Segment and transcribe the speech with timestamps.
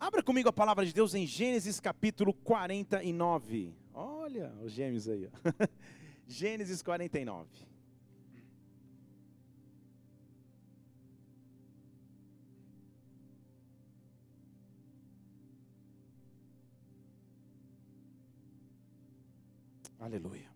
[0.00, 3.74] Abra comigo a palavra de Deus em Gênesis capítulo 49.
[3.92, 5.28] Olha os gêmeos aí.
[5.28, 5.66] ó.
[6.26, 7.46] Gênesis 49.
[19.98, 20.49] Aleluia.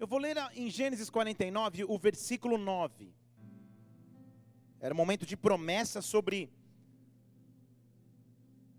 [0.00, 3.12] Eu vou ler em Gênesis 49 o versículo 9.
[4.80, 6.50] Era um momento de promessa sobre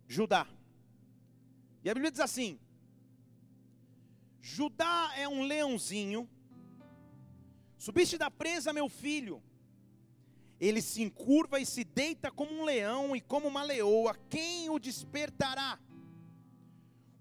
[0.08, 0.48] Judá.
[1.84, 2.60] E a Bíblia diz assim:
[4.42, 6.28] Judá é um leãozinho,
[7.78, 9.44] subiste da presa, meu filho.
[10.60, 14.80] Ele se encurva e se deita como um leão e como uma leoa, quem o
[14.80, 15.80] despertará?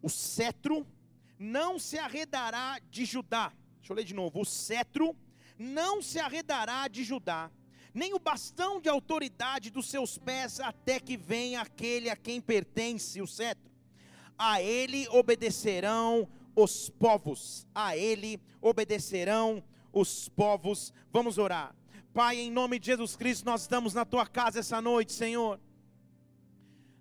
[0.01, 0.87] O cetro
[1.39, 3.53] não se arredará de Judá.
[3.81, 4.41] Deixa eu ler de novo.
[4.41, 5.17] O cetro
[5.59, 7.51] não se arredará de Judá,
[7.93, 13.21] nem o bastão de autoridade dos seus pés, até que venha aquele a quem pertence
[13.21, 13.71] o cetro.
[14.39, 20.93] A ele obedecerão os povos, a ele obedecerão os povos.
[21.13, 21.75] Vamos orar.
[22.13, 25.61] Pai, em nome de Jesus Cristo, nós estamos na tua casa essa noite, Senhor.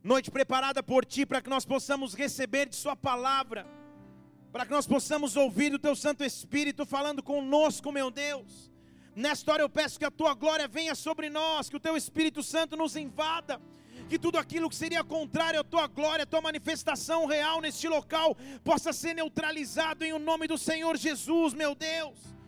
[0.03, 3.67] Noite preparada por ti para que nós possamos receber de Sua palavra,
[4.51, 8.71] para que nós possamos ouvir o Teu Santo Espírito falando conosco, meu Deus.
[9.15, 12.41] Nesta hora eu peço que a Tua glória venha sobre nós, que o Teu Espírito
[12.41, 13.61] Santo nos invada,
[14.07, 18.35] que tudo aquilo que seria contrário à Tua glória, à Tua manifestação real neste local,
[18.63, 22.38] possa ser neutralizado em o nome do Senhor Jesus, meu Deus.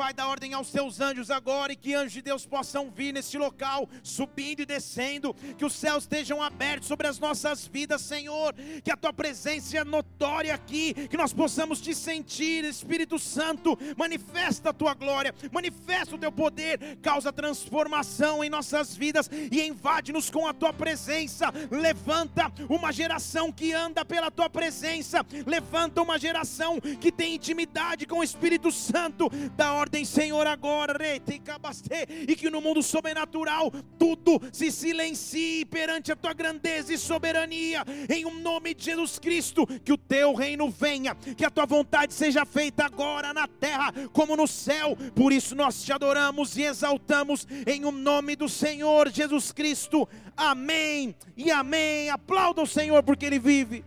[0.00, 3.36] Pai, dá ordem aos teus anjos agora e que anjos de Deus possam vir neste
[3.36, 8.90] local, subindo e descendo, que os céus estejam abertos sobre as nossas vidas, Senhor, que
[8.90, 14.72] a tua presença é notória aqui, que nós possamos te sentir, Espírito Santo, manifesta a
[14.72, 20.54] tua glória, manifesta o teu poder, causa transformação em nossas vidas e invade-nos com a
[20.54, 21.52] tua presença.
[21.70, 28.20] Levanta uma geração que anda pela tua presença, levanta uma geração que tem intimidade com
[28.20, 29.28] o Espírito Santo.
[29.54, 36.16] Dá ordem, Senhor, agora, e e que no mundo sobrenatural tudo se silencie perante a
[36.16, 41.14] tua grandeza e soberania, em um nome de Jesus Cristo, que o teu reino venha,
[41.14, 44.96] que a tua vontade seja feita agora na terra como no céu.
[45.14, 50.08] Por isso nós te adoramos e exaltamos em o nome do Senhor Jesus Cristo.
[50.36, 52.10] Amém e amém.
[52.10, 53.84] Aplauda o Senhor porque ele vive.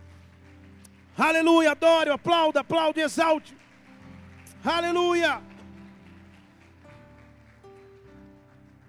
[1.16, 3.56] Aleluia, adore, aplauda, aplaude, exalte.
[4.64, 5.53] Aleluia.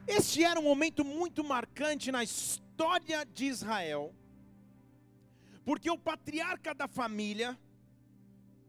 [0.07, 4.13] Este era um momento muito marcante na história de Israel,
[5.63, 7.57] porque o patriarca da família,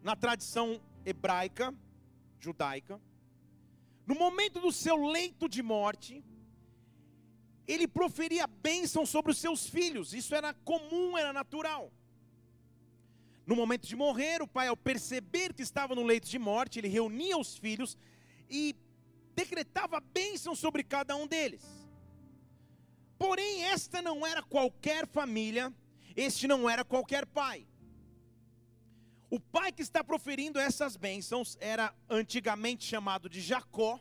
[0.03, 1.75] na tradição hebraica,
[2.41, 2.99] judaica,
[4.07, 6.25] no momento do seu leito de morte,
[7.69, 11.93] ele proferia bênção sobre os seus filhos, isso era comum, era natural.
[13.45, 16.89] No momento de morrer, o pai, ao perceber que estava no leito de morte, ele
[16.89, 17.97] reunia os filhos
[18.49, 18.75] e
[19.37, 21.63] decretava bênção sobre cada um deles.
[23.19, 25.73] Porém, esta não era qualquer família,
[26.17, 27.69] este não era qualquer pai.
[29.29, 34.01] O pai que está proferindo essas bênçãos era antigamente chamado de Jacó,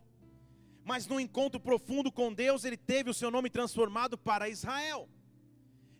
[0.83, 5.09] mas no encontro profundo com Deus, ele teve o seu nome transformado para Israel.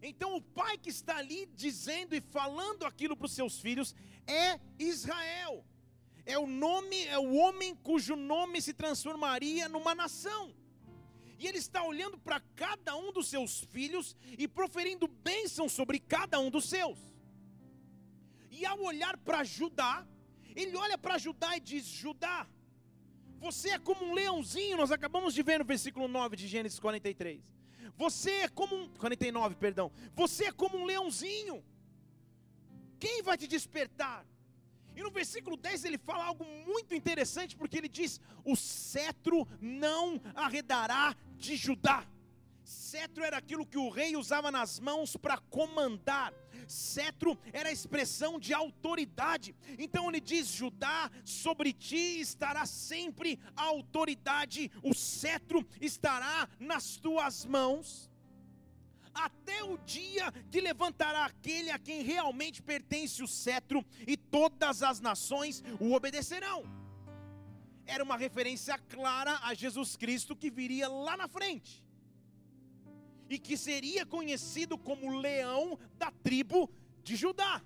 [0.01, 3.95] Então, o pai que está ali dizendo e falando aquilo para os seus filhos
[4.27, 5.65] é Israel
[6.25, 10.53] é o nome, é o homem cujo nome se transformaria numa nação.
[11.37, 16.39] E ele está olhando para cada um dos seus filhos e proferindo bênção sobre cada
[16.39, 16.97] um dos seus.
[18.49, 20.07] E ao olhar para Judá,
[20.55, 22.47] ele olha para Judá e diz: Judá,
[23.37, 27.43] você é como um leãozinho, nós acabamos de ver no versículo 9 de Gênesis 43.
[27.97, 29.91] Você é como um 49, perdão.
[30.15, 31.63] Você é como um leãozinho.
[32.99, 34.25] Quem vai te despertar?
[34.95, 40.21] E no versículo 10 ele fala algo muito interessante, porque ele diz: O cetro não
[40.33, 42.05] arredará de Judá.
[42.63, 46.33] Cetro era aquilo que o rei usava nas mãos para comandar.
[46.67, 49.55] Cetro era a expressão de autoridade.
[49.77, 57.45] Então ele diz: Judá, sobre ti estará sempre a autoridade, o cetro estará nas tuas
[57.45, 58.09] mãos
[59.15, 64.99] até o dia que levantará aquele a quem realmente pertence o cetro, e todas as
[64.99, 66.63] nações o obedecerão.
[67.85, 71.83] Era uma referência clara a Jesus Cristo que viria lá na frente,
[73.29, 76.69] e que seria conhecido como leão da tribo
[77.01, 77.63] de Judá.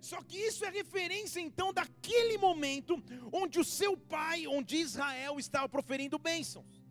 [0.00, 3.02] Só que isso é referência então daquele momento
[3.32, 6.82] onde o seu pai, onde Israel estava proferindo bênçãos.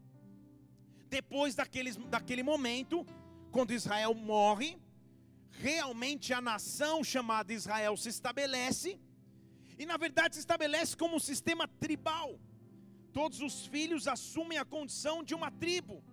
[1.10, 3.06] Depois daqueles, daquele momento,
[3.58, 4.78] quando Israel morre,
[5.50, 9.00] realmente a nação chamada Israel se estabelece,
[9.80, 12.40] e na verdade se estabelece como um sistema tribal.
[13.12, 16.04] Todos os filhos assumem a condição de uma tribo.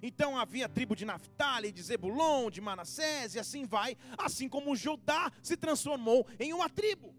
[0.00, 4.76] Então havia a tribo de Naphtali, de Zebulon, de Manassés, e assim vai, assim como
[4.76, 7.12] Judá se transformou em uma tribo.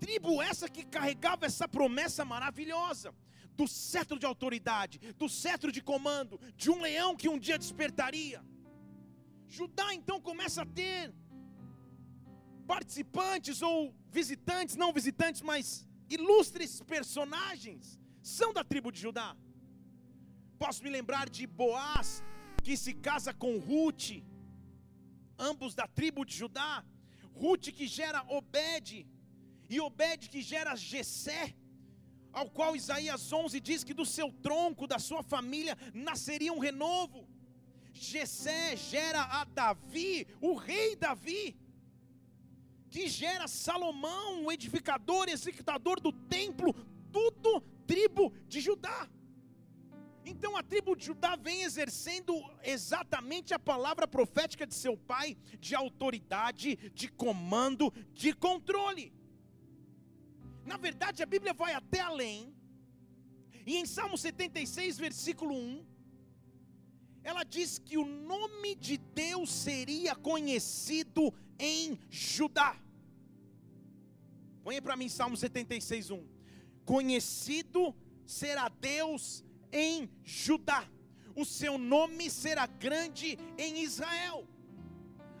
[0.00, 3.14] Tribo essa que carregava essa promessa maravilhosa
[3.58, 8.40] do cetro de autoridade, do cetro de comando, de um leão que um dia despertaria.
[9.56, 11.12] Judá então começa a ter
[12.72, 13.76] participantes ou
[14.18, 15.64] visitantes, não visitantes, mas
[16.08, 19.36] ilustres personagens, são da tribo de Judá.
[20.62, 22.22] Posso me lembrar de Boaz,
[22.62, 24.10] que se casa com Ruth,
[25.50, 26.84] ambos da tribo de Judá.
[27.34, 29.06] Ruth que gera Obed,
[29.68, 31.54] e Obed que gera Jessé,
[32.38, 37.28] ao qual Isaías 11 diz que do seu tronco, da sua família, nasceria um renovo.
[37.92, 41.56] Jessé gera a Davi, o rei Davi,
[42.88, 46.72] que gera Salomão, o edificador, executador do templo,
[47.12, 49.08] tudo tribo de Judá.
[50.24, 52.32] Então a tribo de Judá vem exercendo
[52.62, 59.17] exatamente a palavra profética de seu pai, de autoridade, de comando, de controle.
[60.70, 62.54] Na verdade, a Bíblia vai até além,
[63.64, 65.86] e em Salmo 76, versículo 1,
[67.30, 71.22] ela diz que o nome de Deus seria conhecido
[71.58, 72.76] em Judá.
[74.62, 76.26] Põe para mim Salmo 76, 1.
[76.84, 77.94] Conhecido
[78.26, 79.42] será Deus
[79.72, 80.86] em Judá,
[81.34, 84.46] o seu nome será grande em Israel.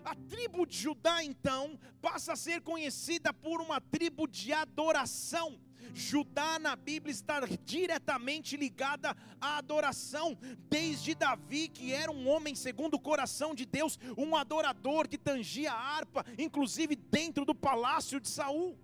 [0.08, 5.60] A tribo de Judá, então, passa a ser conhecida por uma tribo de adoração.
[5.92, 10.38] Judá na Bíblia está diretamente ligada à adoração,
[10.70, 15.72] desde Davi, que era um homem segundo o coração de Deus, um adorador que tangia
[15.72, 18.78] a harpa, inclusive dentro do palácio de Saul.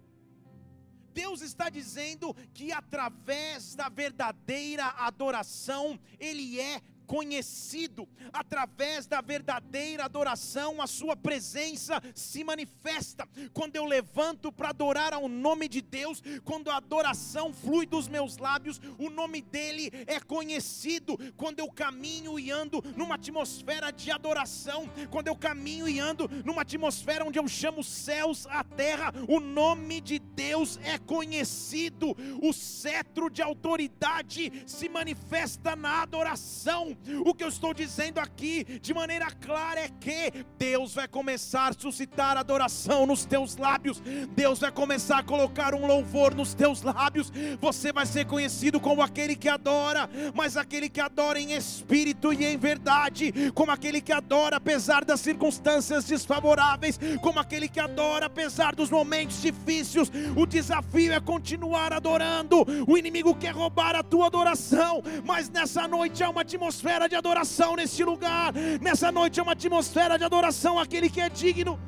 [1.15, 10.81] Deus está dizendo que através da verdadeira adoração, Ele é conhecido através da verdadeira adoração,
[10.81, 13.29] a sua presença se manifesta.
[13.53, 18.37] Quando eu levanto para adorar ao nome de Deus, quando a adoração flui dos meus
[18.37, 21.19] lábios, o nome dele é conhecido.
[21.37, 26.63] Quando eu caminho e ando numa atmosfera de adoração, quando eu caminho e ando numa
[26.63, 32.17] atmosfera onde eu chamo céus, a terra, o nome de Deus é conhecido.
[32.43, 36.94] O cetro de autoridade se manifesta na adoração.
[37.25, 41.73] O que eu estou dizendo aqui de maneira clara é que Deus vai começar a
[41.73, 44.01] suscitar adoração nos teus lábios,
[44.35, 47.33] Deus vai começar a colocar um louvor nos teus lábios.
[47.61, 52.45] Você vai ser conhecido como aquele que adora, mas aquele que adora em espírito e
[52.45, 58.75] em verdade, como aquele que adora apesar das circunstâncias desfavoráveis, como aquele que adora apesar
[58.75, 60.11] dos momentos difíceis.
[60.37, 62.65] O desafio é continuar adorando.
[62.87, 67.17] O inimigo quer roubar a tua adoração, mas nessa noite há uma atmosfera atmosfera de
[67.17, 68.53] adoração nesse lugar.
[68.81, 71.81] Nessa noite é uma atmosfera de adoração àquele que é digno.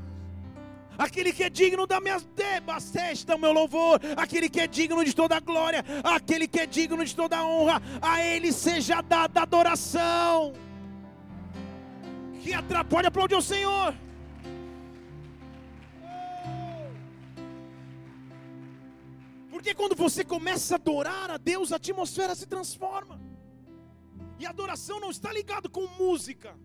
[0.96, 5.14] Aquele que é digno da minha debastesta o meu louvor, aquele que é digno de
[5.14, 10.54] toda glória, aquele que é digno de toda honra, a Ele seja dada adoração.
[12.42, 13.94] Que atrapalha aplaudir o Senhor.
[19.50, 23.25] Porque quando você começa a adorar a Deus, a atmosfera se transforma.
[24.38, 26.58] E adoração não está ligado com música,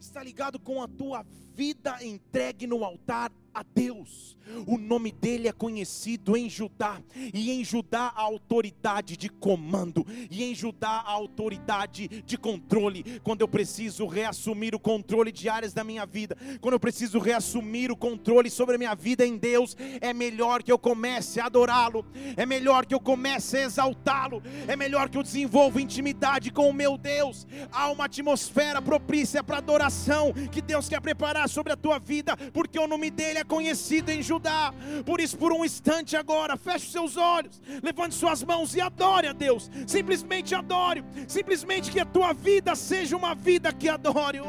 [0.00, 4.36] está ligado com a tua vida entregue no altar a Deus.
[4.66, 7.00] O nome dele é conhecido em Judá,
[7.32, 13.20] e em Judá a autoridade de comando, e em Judá a autoridade de controle.
[13.22, 17.90] Quando eu preciso reassumir o controle de áreas da minha vida, quando eu preciso reassumir
[17.90, 22.04] o controle sobre a minha vida em Deus, é melhor que eu comece a adorá-lo,
[22.36, 26.74] é melhor que eu comece a exaltá-lo, é melhor que eu desenvolva intimidade com o
[26.74, 27.46] meu Deus.
[27.72, 32.78] Há uma atmosfera propícia para adoração que Deus quer preparar sobre a tua vida, porque
[32.78, 34.72] o nome dele é conhecido em Judá.
[35.04, 39.32] Por isso, por um instante agora, feche seus olhos, levante suas mãos e adore a
[39.32, 39.70] Deus.
[39.86, 41.04] Simplesmente adore.
[41.26, 44.40] Simplesmente que a tua vida seja uma vida que adore.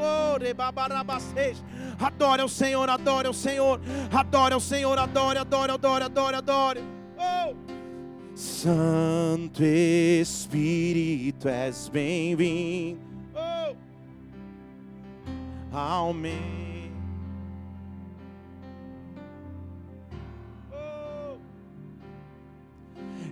[2.00, 3.80] Adore ao Senhor, adore ao Senhor,
[4.12, 6.84] adore ao Senhor, adore, adore, adore, adore, adore.
[7.18, 7.56] Oh.
[8.36, 13.00] Santo Espírito, és bem-vindo.
[13.34, 13.76] Oh.
[15.72, 16.75] Amém.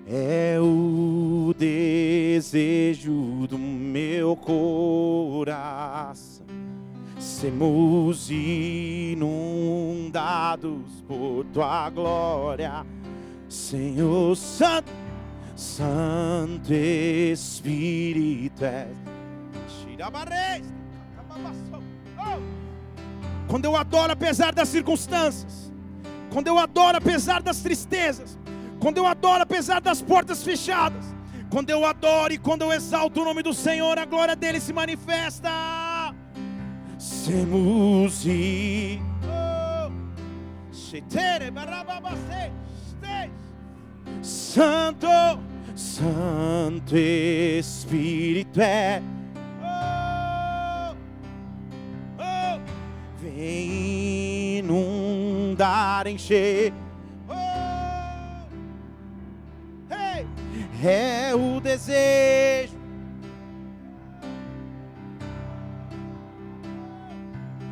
[0.07, 6.43] É o desejo do meu coração.
[7.19, 9.21] Sermos inundados
[11.07, 12.85] por tua glória,
[13.47, 14.91] Senhor Santo,
[15.55, 18.65] Santo Espírito.
[18.65, 18.87] É.
[23.47, 25.71] Quando eu adoro apesar das circunstâncias,
[26.31, 28.37] quando eu adoro apesar das tristezas,
[28.83, 31.05] quando eu adoro apesar das portas fechadas,
[31.49, 34.73] quando eu adoro e quando eu exalto o nome do Senhor, a glória dele se
[34.73, 35.49] manifesta.
[36.99, 38.99] Semos e
[44.21, 45.07] Santo,
[45.73, 49.01] Santo Espírito é.
[53.21, 56.73] Vem inundar, encher
[60.87, 62.73] é o desejo.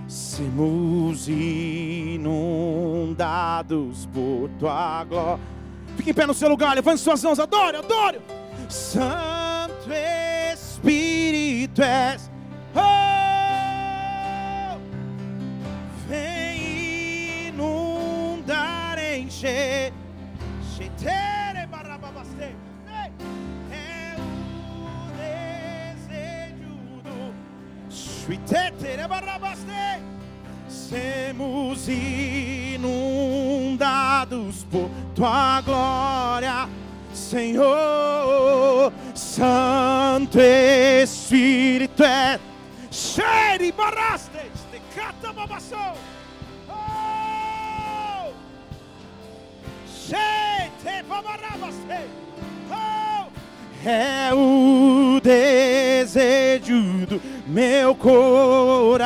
[0.08, 2.25] Sermos inundados
[4.08, 5.39] por tua glória.
[5.98, 8.20] Fique em pé no seu lugar, levante suas mãos, adore, adore.
[8.70, 9.91] Santo
[10.53, 12.30] Espírito és.
[30.69, 32.85] Semos inundados
[34.71, 36.69] por tua glória,
[37.13, 42.39] Senhor, Santo Espírito é.
[42.89, 45.93] Cheire barastes, te cata babassou.
[46.69, 46.73] Oh!
[46.73, 48.31] Oh!
[53.83, 59.00] É o desejo do meu coração,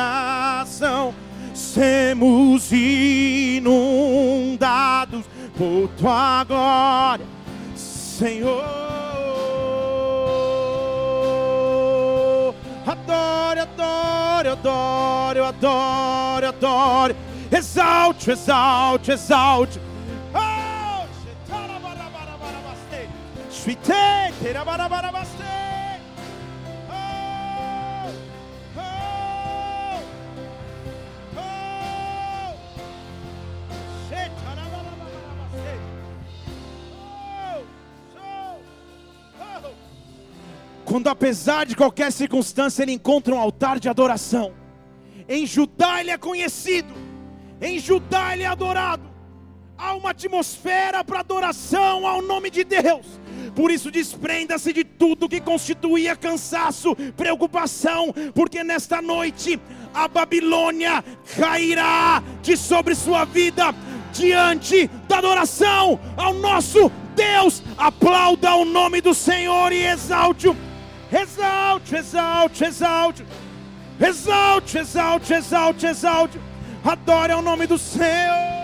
[1.54, 3.64] semos inundados
[5.56, 7.24] por tua glória,
[7.74, 8.62] Senhor.
[12.86, 17.16] Adore, adore, adore, adore, adore.
[17.50, 19.85] Exalte, exalte, exalte.
[40.84, 44.54] Quando, apesar de qualquer circunstância, ele encontra um altar de adoração.
[45.28, 46.94] Em Judá ele é conhecido,
[47.60, 49.10] em Judá ele é adorado.
[49.76, 53.25] Há uma atmosfera para adoração ao nome de Deus.
[53.56, 59.58] Por isso, desprenda-se de tudo que constituía cansaço, preocupação, porque nesta noite
[59.92, 61.02] a Babilônia
[61.36, 63.74] cairá de sobre sua vida
[64.12, 67.62] diante da adoração ao nosso Deus.
[67.76, 70.54] Aplauda o nome do Senhor e exalte-o
[71.12, 73.26] Exalte, exalte, exalte.
[74.00, 76.40] Exalte, exalte, exalte, exalte.
[76.84, 78.55] Adore ao nome do Senhor.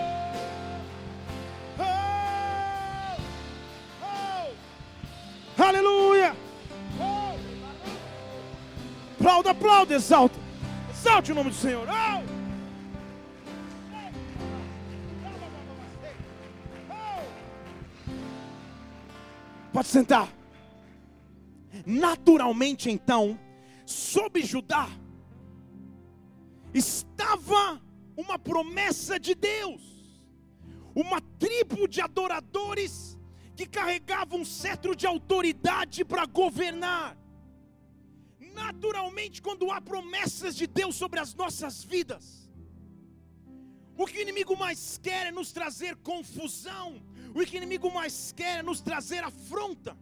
[5.63, 6.35] Aleluia.
[9.17, 10.37] Aplauda, aplauda, exalte.
[10.91, 11.87] Exalte o nome do Senhor.
[19.71, 20.27] Pode sentar.
[21.85, 23.39] Naturalmente, então,
[23.85, 24.89] sob Judá,
[26.73, 27.81] estava
[28.15, 29.81] uma promessa de Deus,
[30.93, 33.12] uma tribo de adoradores
[33.55, 37.17] que carregavam um cetro de autoridade para governar.
[38.39, 42.49] Naturalmente, quando há promessas de Deus sobre as nossas vidas,
[43.97, 47.01] o que o inimigo mais quer é nos trazer confusão,
[47.33, 49.97] o que o inimigo mais quer é nos trazer afronta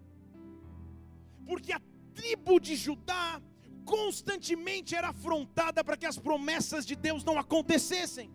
[1.52, 1.82] porque a
[2.14, 3.42] tribo de Judá
[3.84, 8.32] constantemente era afrontada para que as promessas de Deus não acontecessem.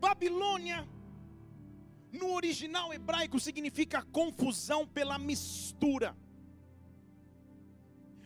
[0.00, 0.88] Babilônia,
[2.12, 6.16] no original hebraico, significa confusão pela mistura.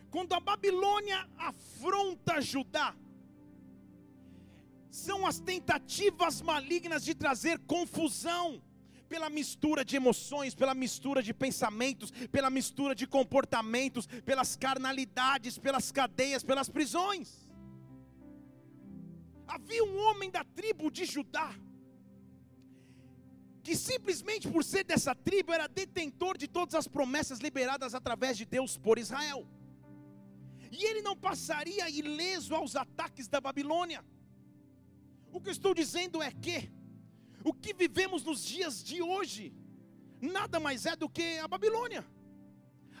[0.09, 2.95] Quando a Babilônia afronta Judá,
[4.89, 8.61] são as tentativas malignas de trazer confusão
[9.09, 15.91] pela mistura de emoções, pela mistura de pensamentos, pela mistura de comportamentos, pelas carnalidades, pelas
[15.91, 17.49] cadeias, pelas prisões.
[19.47, 21.53] Havia um homem da tribo de Judá,
[23.63, 28.45] que simplesmente por ser dessa tribo era detentor de todas as promessas liberadas através de
[28.45, 29.47] Deus por Israel.
[30.69, 34.03] E ele não passaria ileso aos ataques da Babilônia.
[35.31, 36.69] O que eu estou dizendo é que
[37.43, 39.53] o que vivemos nos dias de hoje
[40.21, 42.05] nada mais é do que a Babilônia.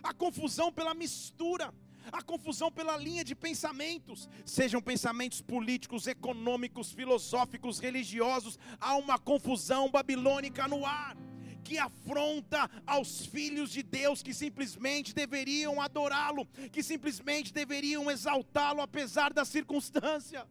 [0.01, 1.73] A confusão pela mistura,
[2.11, 9.89] a confusão pela linha de pensamentos, sejam pensamentos políticos, econômicos, filosóficos, religiosos, há uma confusão
[9.89, 11.15] babilônica no ar
[11.63, 19.31] que afronta aos filhos de Deus que simplesmente deveriam adorá-lo, que simplesmente deveriam exaltá-lo apesar
[19.33, 20.43] das circunstâncias.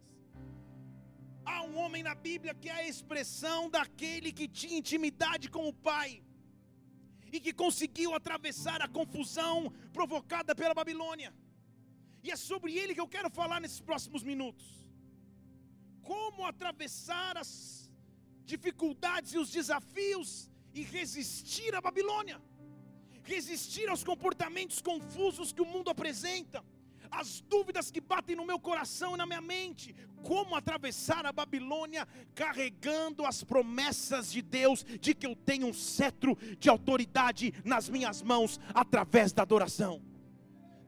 [1.44, 5.73] Há um homem na Bíblia que é a expressão daquele que tinha intimidade com o
[5.73, 6.23] Pai
[7.33, 11.33] e que conseguiu atravessar a confusão provocada pela Babilônia.
[12.23, 14.67] E é sobre ele que eu quero falar nesses próximos minutos.
[16.03, 17.91] Como atravessar as
[18.45, 22.41] dificuldades e os desafios e resistir à Babilônia,
[23.25, 26.62] resistir aos comportamentos confusos que o mundo apresenta,
[27.12, 32.09] as dúvidas que batem no meu coração e na minha mente, como atravessar a Babilônia
[32.35, 38.23] carregando as promessas de Deus de que eu tenho um cetro de autoridade nas minhas
[38.23, 40.12] mãos através da adoração.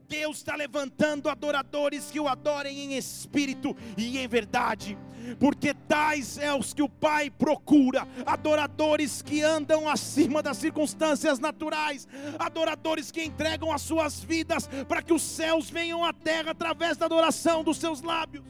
[0.08, 4.98] Deus está levantando adoradores que o adorem em espírito e em verdade,
[5.38, 12.06] porque tais é os que o Pai procura, adoradores que andam acima das circunstâncias naturais,
[12.38, 17.06] adoradores que entregam as suas vidas para que os céus venham à terra através da
[17.06, 18.44] adoração dos seus lábios.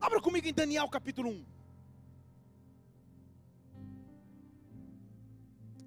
[0.00, 1.44] Abra comigo em Daniel capítulo 1.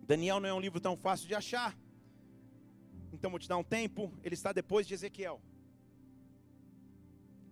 [0.07, 1.77] Daniel não é um livro tão fácil de achar.
[3.19, 5.41] Então vou te dar um tempo, ele está depois de Ezequiel.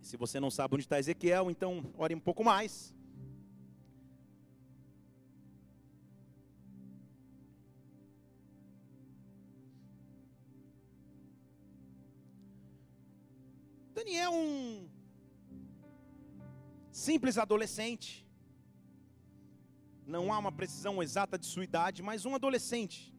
[0.00, 2.94] Se você não sabe onde está Ezequiel, então ore um pouco mais.
[13.94, 14.88] Daniel, um
[16.90, 18.26] simples adolescente,
[20.06, 23.17] não há uma precisão exata de sua idade, mas um adolescente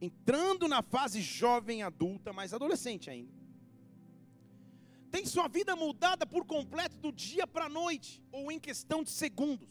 [0.00, 3.32] entrando na fase jovem adulta, mas adolescente ainda.
[5.10, 9.10] Tem sua vida mudada por completo do dia para a noite, ou em questão de
[9.10, 9.68] segundos.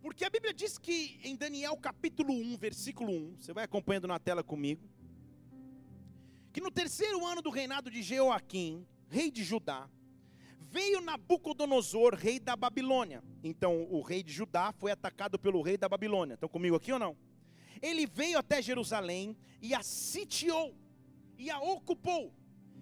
[0.00, 4.20] Porque a Bíblia diz que em Daniel capítulo 1, versículo 1, você vai acompanhando na
[4.20, 4.88] tela comigo,
[6.52, 9.90] que no terceiro ano do reinado de Jeoaquim, rei de Judá,
[10.60, 13.22] veio Nabucodonosor, rei da Babilônia.
[13.42, 16.34] Então, o rei de Judá foi atacado pelo rei da Babilônia.
[16.34, 17.16] Estão comigo aqui ou não?
[17.82, 20.74] Ele veio até Jerusalém e a sitiou
[21.38, 22.32] e a ocupou.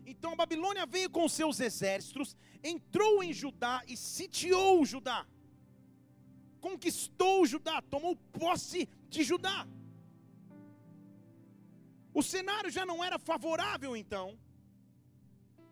[0.06, 5.26] Então a Babilônia veio com seus exércitos, entrou em Judá e sitiou Judá.
[6.60, 9.66] Conquistou Judá, tomou posse de Judá.
[12.12, 14.38] O cenário já não era favorável então,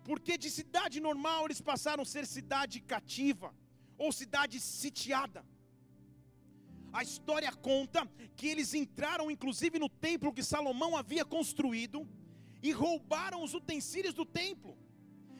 [0.05, 3.55] porque de cidade normal eles passaram a ser cidade cativa
[3.97, 5.45] ou cidade sitiada.
[6.92, 12.07] A história conta que eles entraram inclusive no templo que Salomão havia construído
[12.62, 14.76] e roubaram os utensílios do templo.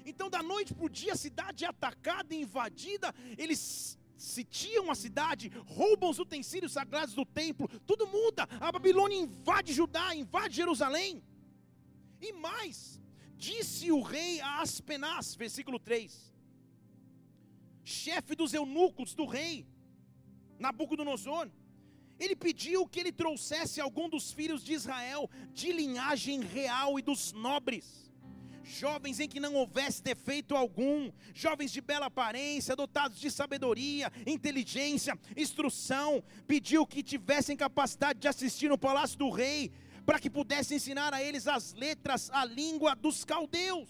[0.04, 4.94] Então, da noite para o dia, a cidade é atacada e invadida, eles sitiam a
[4.94, 8.48] cidade, roubam os utensílios sagrados do templo, tudo muda.
[8.60, 11.22] A Babilônia invade Judá, invade Jerusalém.
[12.20, 13.00] E mais,
[13.36, 16.32] disse o rei a Aspenaz, versículo 3,
[17.84, 19.66] chefe dos eunucos do rei,
[20.62, 21.51] Nabucodonosor,
[22.18, 27.33] ele pediu que ele trouxesse algum dos filhos de Israel de linhagem real e dos
[27.33, 28.03] nobres
[28.64, 35.18] jovens em que não houvesse defeito algum, jovens de bela aparência, dotados de sabedoria, inteligência,
[35.37, 39.70] instrução, pediu que tivessem capacidade de assistir no palácio do rei,
[40.05, 43.88] para que pudesse ensinar a eles as letras, a língua dos caldeus.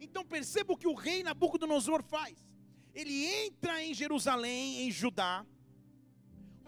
[0.00, 2.36] Então perceba o que o rei Nabucodonosor faz.
[2.94, 5.44] Ele entra em Jerusalém, em Judá,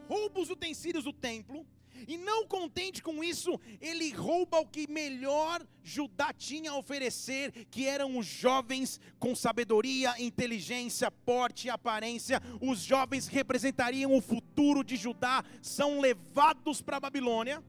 [0.09, 1.67] rouba os utensílios do templo,
[2.07, 7.87] e não contente com isso, ele rouba o que melhor Judá tinha a oferecer, que
[7.87, 12.41] eram os jovens com sabedoria, inteligência, porte e aparência.
[12.61, 17.63] Os jovens representariam o futuro de Judá, são levados para a Babilônia,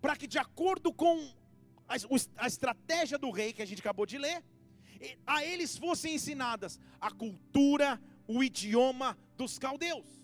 [0.00, 1.30] para que, de acordo com
[1.86, 1.94] a,
[2.38, 4.42] a estratégia do rei que a gente acabou de ler,
[5.26, 10.19] a eles fossem ensinadas a cultura, o idioma dos caldeus.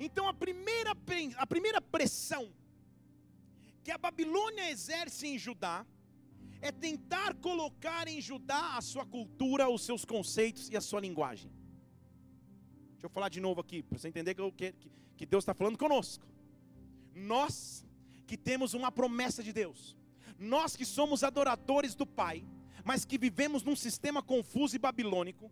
[0.00, 0.96] Então a primeira,
[1.36, 2.50] a primeira pressão
[3.84, 5.86] que a Babilônia exerce em Judá
[6.62, 11.50] é tentar colocar em Judá a sua cultura, os seus conceitos e a sua linguagem.
[12.92, 14.74] Deixa eu falar de novo aqui, para você entender que, que,
[15.16, 16.26] que Deus está falando conosco.
[17.14, 17.84] Nós
[18.26, 19.96] que temos uma promessa de Deus,
[20.38, 22.44] nós que somos adoradores do Pai,
[22.84, 25.50] mas que vivemos num sistema confuso e babilônico,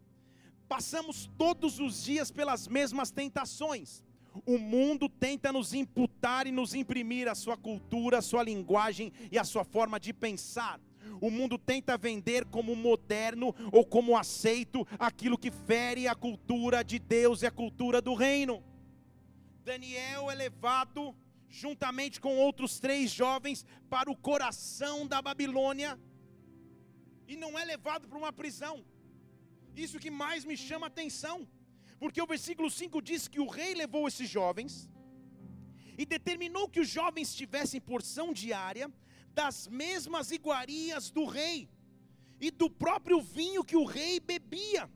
[0.68, 4.04] passamos todos os dias pelas mesmas tentações.
[4.46, 9.38] O mundo tenta nos imputar e nos imprimir a sua cultura, a sua linguagem e
[9.38, 10.80] a sua forma de pensar.
[11.20, 16.98] O mundo tenta vender como moderno ou como aceito aquilo que fere a cultura de
[16.98, 18.62] Deus e a cultura do reino.
[19.64, 21.14] Daniel é levado,
[21.48, 25.98] juntamente com outros três jovens, para o coração da Babilônia
[27.26, 28.84] e não é levado para uma prisão.
[29.76, 31.46] Isso que mais me chama a atenção,
[31.98, 34.88] porque o versículo 5 diz que o rei levou esses jovens
[35.96, 38.92] e determinou que os jovens tivessem porção diária
[39.34, 41.68] das mesmas iguarias do rei
[42.40, 44.88] e do próprio vinho que o rei bebia,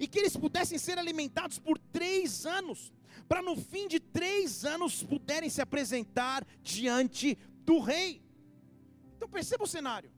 [0.00, 2.92] e que eles pudessem ser alimentados por três anos,
[3.28, 8.22] para no fim de três anos puderem se apresentar diante do rei.
[9.16, 10.10] Então perceba o cenário: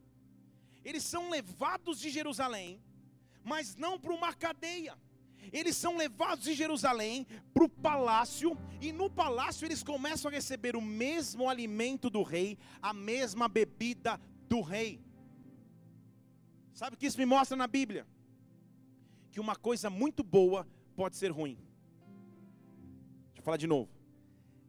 [0.85, 2.83] eles são levados de Jerusalém,
[3.43, 4.97] mas não para uma cadeia.
[5.53, 10.77] Eles são levados de Jerusalém para o palácio, e no palácio eles começam a receber
[10.77, 15.01] o mesmo alimento do rei, a mesma bebida do rei.
[16.73, 18.07] Sabe o que isso me mostra na Bíblia?
[19.31, 21.57] Que uma coisa muito boa pode ser ruim.
[23.27, 23.91] Deixa eu falar de novo.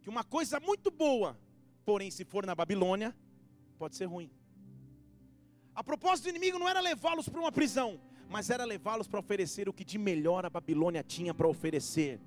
[0.01, 1.39] Que uma coisa muito boa,
[1.85, 3.15] porém, se for na Babilônia,
[3.77, 4.31] pode ser ruim.
[5.73, 7.99] A propósito do inimigo não era levá-los para uma prisão,
[8.31, 12.17] mas era levá-los para oferecer o que de melhor a Babilônia tinha para oferecer.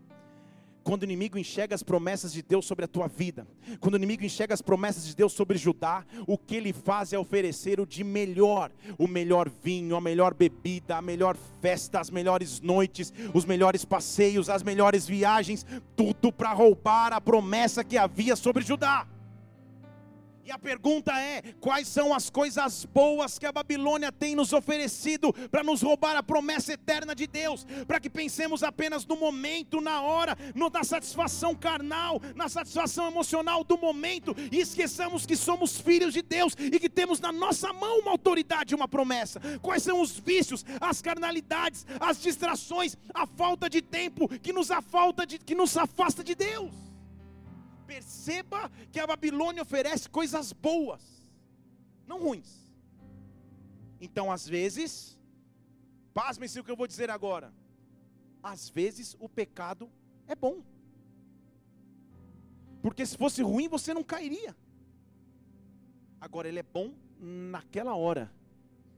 [0.83, 3.47] Quando o inimigo enxerga as promessas de Deus sobre a tua vida,
[3.81, 7.19] quando o inimigo enxerga as promessas de Deus sobre Judá, o que ele faz é
[7.19, 12.61] oferecer o de melhor, o melhor vinho, a melhor bebida, a melhor festa, as melhores
[12.61, 15.65] noites, os melhores passeios, as melhores viagens,
[15.97, 19.09] tudo para roubar a promessa que havia sobre Judá.
[20.45, 25.33] E a pergunta é: quais são as coisas boas que a Babilônia tem nos oferecido
[25.51, 27.67] para nos roubar a promessa eterna de Deus?
[27.87, 33.65] Para que pensemos apenas no momento, na hora, no, na satisfação carnal, na satisfação emocional
[33.65, 38.01] do momento e esqueçamos que somos filhos de Deus e que temos na nossa mão
[38.01, 39.41] uma autoridade, uma promessa.
[39.63, 44.69] Quais são os vícios, as carnalidades, as distrações, a falta de tempo que nos,
[45.27, 46.94] de, que nos afasta de Deus?
[47.87, 51.03] Perceba que a Babilônia oferece coisas boas,
[52.07, 52.65] não ruins.
[54.01, 55.19] Então, às vezes,
[56.13, 57.53] pasmem-se o que eu vou dizer agora.
[58.43, 59.91] Às vezes o pecado
[60.27, 60.63] é bom.
[62.83, 64.55] Porque se fosse ruim, você não cairia.
[66.21, 68.31] Agora, ele é bom naquela hora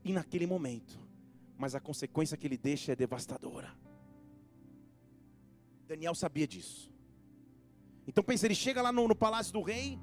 [0.04, 0.98] e naquele momento.
[1.56, 3.72] Mas a consequência que ele deixa é devastadora.
[5.86, 6.90] Daniel sabia disso.
[8.06, 9.98] Então pensa, ele chega lá no, no palácio do rei,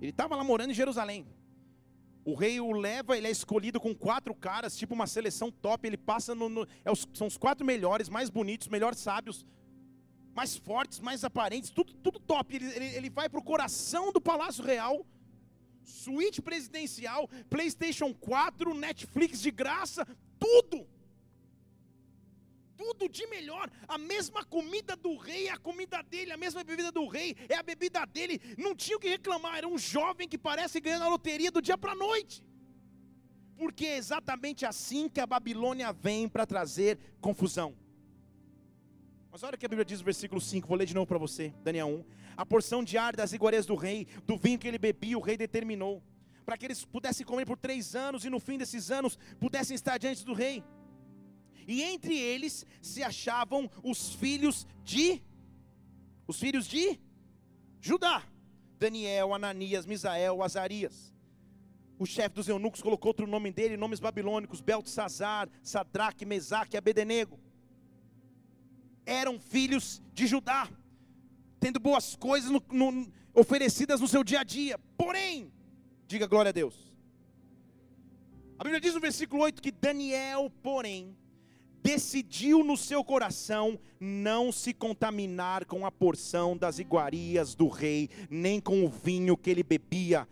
[0.00, 1.26] ele estava lá morando em Jerusalém.
[2.24, 5.86] O rei o leva, ele é escolhido com quatro caras, tipo uma seleção top.
[5.86, 6.48] Ele passa no.
[6.48, 9.46] no é os, são os quatro melhores, mais bonitos, melhores sábios,
[10.34, 12.54] mais fortes, mais aparentes, tudo, tudo top.
[12.54, 15.06] Ele, ele, ele vai para o coração do palácio real,
[15.82, 20.06] suíte presidencial, PlayStation 4, Netflix de graça,
[20.38, 20.86] tudo
[22.80, 23.70] tudo de melhor.
[23.86, 27.56] A mesma comida do rei é a comida dele, a mesma bebida do rei é
[27.56, 28.40] a bebida dele.
[28.56, 31.76] Não tinha o que reclamar, era um jovem que parece ganhando a loteria do dia
[31.76, 32.42] para a noite.
[33.58, 37.76] Porque é exatamente assim que a Babilônia vem para trazer confusão.
[39.30, 41.18] Mas olha o que a Bíblia diz no versículo 5, vou ler de novo para
[41.18, 42.04] você, Daniel 1.
[42.34, 46.02] A porção diária das iguarias do rei, do vinho que ele bebia, o rei determinou,
[46.46, 49.98] para que eles pudessem comer por três anos e no fim desses anos pudessem estar
[49.98, 50.64] diante do rei
[51.70, 55.22] e entre eles se achavam os filhos de
[56.26, 56.98] os filhos de
[57.80, 58.24] Judá,
[58.76, 61.14] Daniel, Ananias, Misael, Azarias.
[61.96, 67.38] O chefe dos eunucos colocou outro nome dele, nomes babilônicos, Beltesazar, Sadraque, Mesaque e Abedenego.
[69.06, 70.68] Eram filhos de Judá,
[71.60, 74.78] tendo boas coisas no, no, oferecidas no seu dia a dia.
[74.96, 75.52] Porém,
[76.06, 76.92] diga glória a Deus.
[78.58, 81.16] A Bíblia diz no versículo 8 que Daniel, porém,
[81.82, 88.60] decidiu no seu coração não se contaminar com a porção das iguarias do rei, nem
[88.60, 90.26] com o vinho que ele bebia.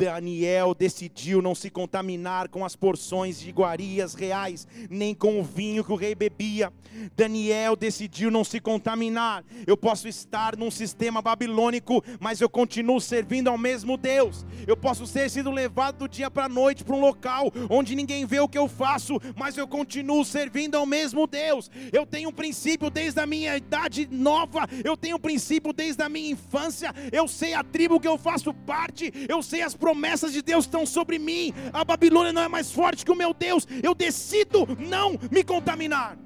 [0.00, 5.84] Daniel decidiu não se contaminar com as porções de iguarias reais, nem com o vinho
[5.84, 6.72] que o rei bebia.
[7.14, 9.44] Daniel decidiu não se contaminar.
[9.66, 14.46] Eu posso estar num sistema babilônico, mas eu continuo servindo ao mesmo Deus.
[14.66, 18.24] Eu posso ter sido levado do dia para a noite para um local onde ninguém
[18.24, 21.70] vê o que eu faço, mas eu continuo servindo ao mesmo Deus.
[21.92, 26.08] Eu tenho um princípio desde a minha idade nova, eu tenho um princípio desde a
[26.08, 26.94] minha infância.
[27.12, 29.89] Eu sei a tribo que eu faço parte, eu sei as promessas
[30.32, 31.52] de Deus estão sobre mim.
[31.72, 33.66] A Babilônia não é mais forte que o meu Deus.
[33.82, 36.18] Eu decido não me contaminar.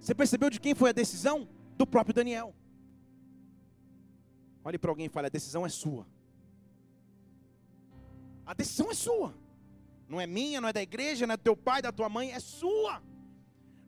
[0.00, 1.48] Você percebeu de quem foi a decisão?
[1.76, 2.54] Do próprio Daniel.
[4.64, 6.06] Olhe para alguém e fale: a decisão é sua.
[8.46, 9.34] A decisão é sua.
[10.08, 12.32] Não é minha, não é da igreja, não é do teu pai, da tua mãe,
[12.32, 13.02] é sua.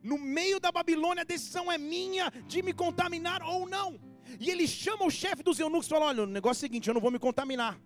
[0.03, 3.99] No meio da Babilônia, a decisão é minha de me contaminar ou não.
[4.39, 6.87] E ele chama o chefe dos eunucos e fala: Olha, o negócio é o seguinte,
[6.87, 7.79] eu não vou me contaminar.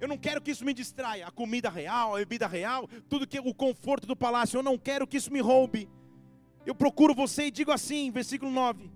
[0.00, 1.26] Eu não quero que isso me distraia.
[1.26, 5.06] A comida real, a bebida real, tudo que o conforto do palácio, eu não quero
[5.06, 5.88] que isso me roube.
[6.64, 8.90] Eu procuro você e digo assim, versículo 9.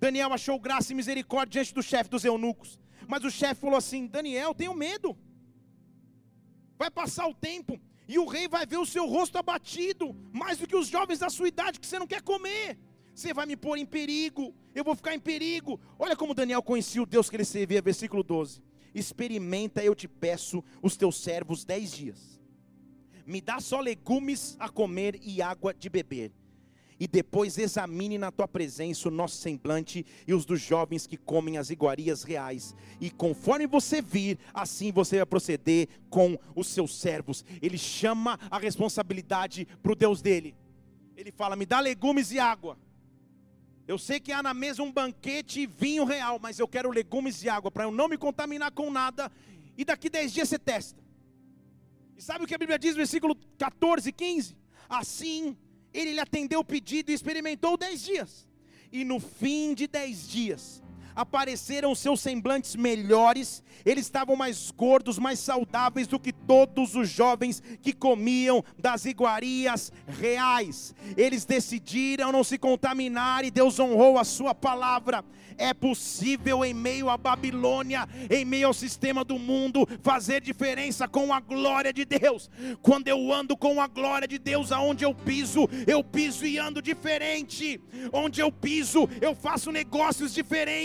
[0.00, 2.78] Daniel achou graça e misericórdia diante do chefe dos eunucos.
[3.06, 5.16] Mas o chefe falou assim: Daniel, tenho medo.
[6.76, 10.66] Vai passar o tempo e o rei vai ver o seu rosto abatido, mais do
[10.66, 12.78] que os jovens da sua idade que você não quer comer.
[13.14, 15.80] Você vai me pôr em perigo, eu vou ficar em perigo.
[15.98, 20.62] Olha como Daniel conhecia o Deus que ele servia, versículo 12 experimenta, eu te peço,
[20.82, 22.40] os teus servos dez dias.
[23.26, 26.32] Me dá só legumes a comer e água de beber.
[27.00, 31.56] E depois examine na tua presença o nosso semblante e os dos jovens que comem
[31.56, 32.74] as iguarias reais.
[33.00, 37.44] E conforme você vir, assim você vai proceder com os seus servos.
[37.62, 40.56] Ele chama a responsabilidade para o Deus dele.
[41.16, 42.76] Ele fala: Me dá legumes e água.
[43.88, 47.42] Eu sei que há na mesa um banquete e vinho real, mas eu quero legumes
[47.42, 49.32] e água para eu não me contaminar com nada.
[49.78, 51.02] E daqui dez dias você testa.
[52.14, 54.54] E sabe o que a Bíblia diz versículo 14 e 15?
[54.90, 55.56] Assim,
[55.90, 58.46] ele lhe atendeu o pedido e experimentou dez dias.
[58.92, 60.82] E no fim de dez dias,
[61.18, 67.60] apareceram seus semblantes melhores, eles estavam mais gordos, mais saudáveis do que todos os jovens
[67.82, 70.94] que comiam das iguarias reais.
[71.16, 75.24] Eles decidiram não se contaminar e Deus honrou a sua palavra.
[75.58, 81.32] É possível em meio à Babilônia, em meio ao sistema do mundo, fazer diferença com
[81.32, 82.48] a glória de Deus.
[82.80, 86.80] Quando eu ando com a glória de Deus, aonde eu piso, eu piso e ando
[86.80, 87.80] diferente.
[88.12, 90.78] Onde eu piso, eu faço negócios diferentes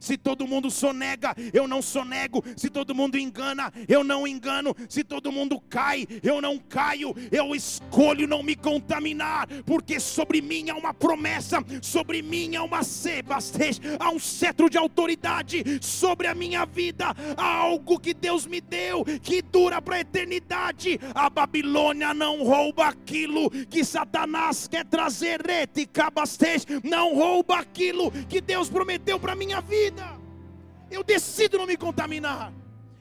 [0.00, 2.42] se todo mundo sonega, eu não sonego.
[2.56, 4.74] Se todo mundo engana, eu não engano.
[4.88, 7.14] Se todo mundo cai, eu não caio.
[7.30, 12.82] Eu escolho não me contaminar, porque sobre mim há uma promessa, sobre mim há uma
[12.82, 19.04] sebastez, há um cetro de autoridade sobre a minha vida, algo que Deus me deu
[19.22, 21.00] que dura para a eternidade.
[21.14, 25.42] A Babilônia não rouba aquilo que Satanás quer trazer,
[25.92, 30.18] cabastez, não rouba aquilo que Deus prometeu para minha vida.
[30.90, 32.52] Eu decido não me contaminar.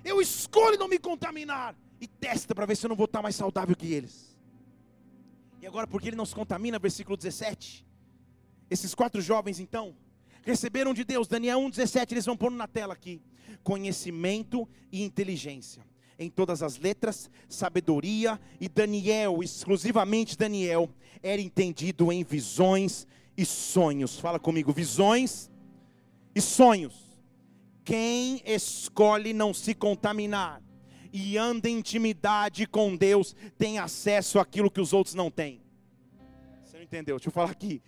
[0.03, 1.75] Eu escolho não me contaminar.
[2.01, 4.37] E testa para ver se eu não vou estar mais saudável que eles.
[5.61, 7.85] E agora, porque ele não se contamina, versículo 17.
[8.69, 9.95] Esses quatro jovens, então,
[10.43, 13.21] receberam de Deus, Daniel 1,17, eles vão pôr na tela aqui:
[13.63, 15.83] conhecimento e inteligência.
[16.19, 20.89] Em todas as letras, sabedoria, e Daniel, exclusivamente Daniel,
[21.23, 24.19] era entendido em visões e sonhos.
[24.19, 25.49] Fala comigo, visões
[26.35, 26.93] e sonhos.
[27.83, 30.61] Quem escolhe não se contaminar
[31.11, 35.61] e anda em intimidade com Deus tem acesso àquilo que os outros não têm.
[36.63, 37.17] Você não entendeu?
[37.17, 37.81] Deixa eu falar aqui.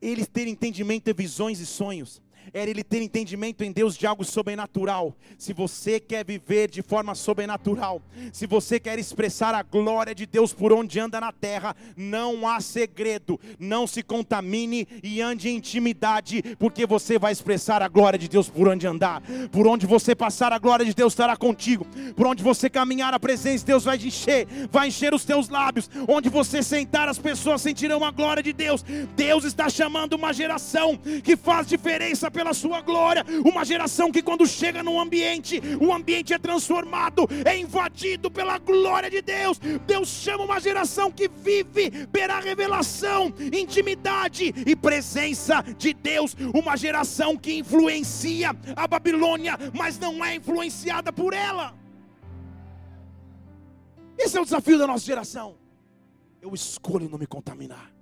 [0.00, 2.20] Eles terem entendimento de visões e sonhos
[2.52, 5.14] era ele ter entendimento em Deus de algo sobrenatural.
[5.38, 10.52] Se você quer viver de forma sobrenatural, se você quer expressar a glória de Deus
[10.52, 13.40] por onde anda na terra, não há segredo.
[13.58, 18.48] Não se contamine e ande em intimidade, porque você vai expressar a glória de Deus
[18.48, 19.22] por onde andar.
[19.50, 21.86] Por onde você passar, a glória de Deus estará contigo.
[22.16, 25.48] Por onde você caminhar, a presença de Deus vai te encher, vai encher os teus
[25.48, 25.90] lábios.
[26.08, 28.84] Onde você sentar, as pessoas sentirão a glória de Deus.
[29.16, 33.24] Deus está chamando uma geração que faz diferença pela sua glória.
[33.44, 39.10] Uma geração que, quando chega num ambiente, o ambiente é transformado, é invadido pela glória
[39.10, 39.58] de Deus.
[39.86, 46.36] Deus chama uma geração que vive pela revelação, intimidade e presença de Deus.
[46.54, 51.74] Uma geração que influencia a Babilônia, mas não é influenciada por ela.
[54.18, 55.56] Esse é o desafio da nossa geração.
[56.42, 57.99] Eu escolho não me contaminar.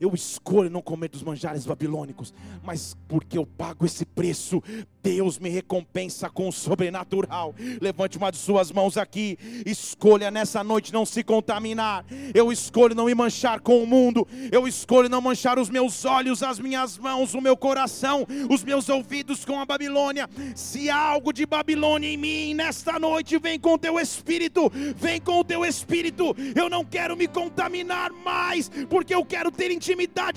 [0.00, 2.32] Eu escolho não comer dos manjares babilônicos,
[2.62, 4.62] mas porque eu pago esse preço,
[5.02, 7.54] Deus me recompensa com o sobrenatural.
[7.82, 9.36] Levante uma de suas mãos aqui.
[9.66, 12.06] Escolha nessa noite não se contaminar.
[12.32, 14.26] Eu escolho não me manchar com o mundo.
[14.50, 18.88] Eu escolho não manchar os meus olhos, as minhas mãos, o meu coração, os meus
[18.88, 20.30] ouvidos com a Babilônia.
[20.54, 24.72] Se há algo de Babilônia em mim, nesta noite, vem com o teu espírito.
[24.96, 26.34] Vem com o teu espírito.
[26.54, 29.89] Eu não quero me contaminar mais, porque eu quero ter intimidade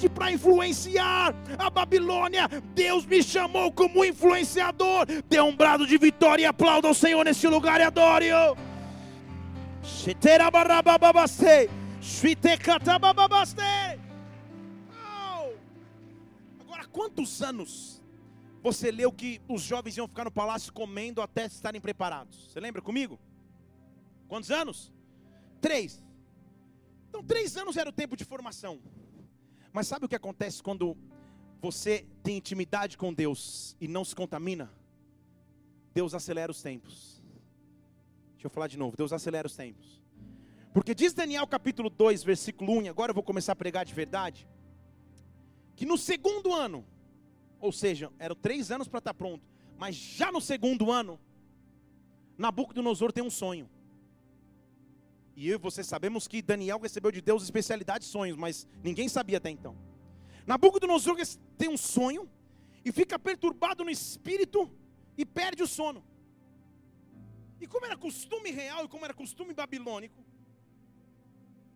[0.10, 2.48] para influenciar a Babilônia.
[2.74, 5.06] Deus me chamou como influenciador.
[5.30, 8.58] Dê um brado de vitória e aplauda o Senhor nesse lugar e adore-o.
[16.62, 18.02] Agora, quantos anos
[18.62, 22.48] você leu que os jovens iam ficar no palácio comendo até estarem preparados?
[22.48, 23.20] Você lembra comigo?
[24.28, 24.92] Quantos anos?
[25.62, 26.04] Três.
[27.10, 28.80] Então, três anos era o tempo de formação.
[29.74, 30.96] Mas sabe o que acontece quando
[31.60, 34.72] você tem intimidade com Deus e não se contamina?
[35.92, 37.22] Deus acelera os tempos.
[38.34, 38.96] Deixa eu falar de novo.
[38.96, 40.00] Deus acelera os tempos.
[40.74, 44.48] Porque diz Daniel capítulo 2, versículo 1, agora eu vou começar a pregar de verdade.
[45.76, 46.86] Que no segundo ano,
[47.60, 49.44] ou seja, eram três anos para estar pronto,
[49.78, 51.20] mas já no segundo ano,
[52.38, 53.70] Nabucodonosor tem um sonho.
[55.36, 59.10] E eu e você sabemos que Daniel recebeu de Deus especialidade de sonhos, mas ninguém
[59.10, 59.76] sabia até então.
[60.46, 61.18] Nabucodonosor
[61.58, 62.30] tem um sonho
[62.86, 64.70] e fica perturbado no espírito
[65.18, 66.04] e perde o sono.
[67.60, 70.24] E como era costume real e como era costume babilônico,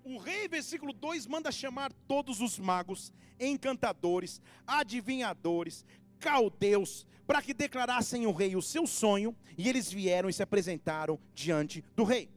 [0.04, 5.86] o rei, versículo 2, manda chamar todos os magos, encantadores, adivinhadores,
[6.20, 11.20] caldeus, para que declarassem ao rei o seu sonho, e eles vieram e se apresentaram
[11.34, 12.30] diante do rei.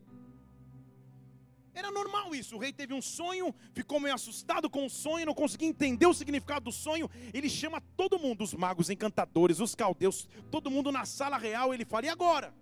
[1.81, 2.57] Era normal isso.
[2.57, 6.13] O rei teve um sonho, ficou meio assustado com o sonho, não conseguia entender o
[6.13, 7.09] significado do sonho.
[7.33, 11.73] Ele chama todo mundo, os magos, encantadores, os caldeus, todo mundo na sala real.
[11.73, 12.55] Ele fala: E agora?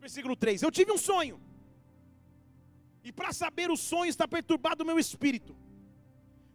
[0.00, 1.38] Versículo 3: Eu tive um sonho.
[3.04, 5.54] E para saber o sonho está perturbado o meu espírito.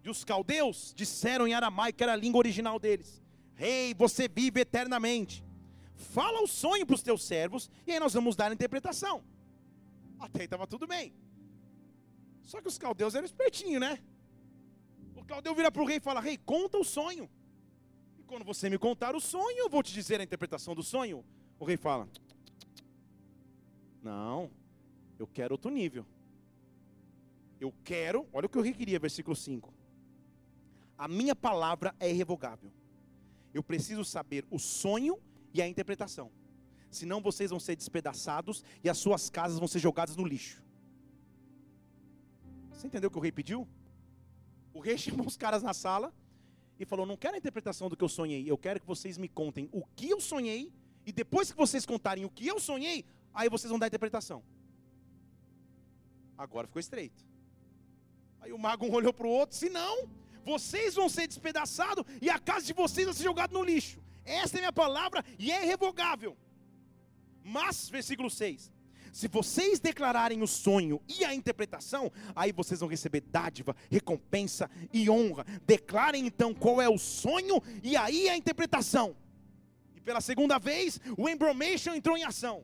[0.03, 3.21] E os caldeus disseram em aramaico, que era a língua original deles:
[3.53, 5.45] Rei, você vive eternamente.
[5.93, 9.23] Fala o sonho para os teus servos, e aí nós vamos dar a interpretação.
[10.19, 11.13] Até aí estava tudo bem.
[12.47, 13.99] Só que os caldeus eram espertinhos, né?
[15.13, 17.29] O caldeu vira para o rei e fala: Rei, conta o sonho.
[18.17, 21.25] E quando você me contar o sonho, eu vou te dizer a interpretação do sonho.
[21.59, 22.07] O rei fala:
[24.01, 24.49] Não,
[25.19, 26.05] eu quero outro nível.
[27.59, 29.73] Eu quero, olha o que o rei queria, versículo 5.
[30.97, 32.71] A minha palavra é irrevogável.
[33.53, 35.19] Eu preciso saber o sonho
[35.53, 36.31] e a interpretação.
[36.89, 40.65] Senão vocês vão ser despedaçados e as suas casas vão ser jogadas no lixo.
[42.77, 43.67] Você entendeu o que o rei pediu?
[44.71, 46.13] O rei chamou os caras na sala
[46.79, 49.27] e falou: Não quero a interpretação do que eu sonhei, eu quero que vocês me
[49.27, 50.71] contem o que eu sonhei,
[51.05, 54.43] e depois que vocês contarem o que eu sonhei, aí vocês vão dar a interpretação.
[56.37, 57.25] Agora ficou estreito.
[58.39, 60.07] Aí o mago um olhou para o outro: Se não,
[60.45, 63.99] vocês vão ser despedaçados e a casa de vocês vai ser jogada no lixo.
[64.23, 66.37] Essa é minha palavra e é irrevogável.
[67.43, 68.71] Mas, versículo 6:
[69.17, 75.09] se vocês declararem o sonho e a interpretação, aí vocês vão receber dádiva, recompensa e
[75.09, 75.43] honra.
[75.65, 79.17] Declarem então qual é o sonho e aí a interpretação.
[79.95, 82.63] E pela segunda vez, o embromation entrou em ação.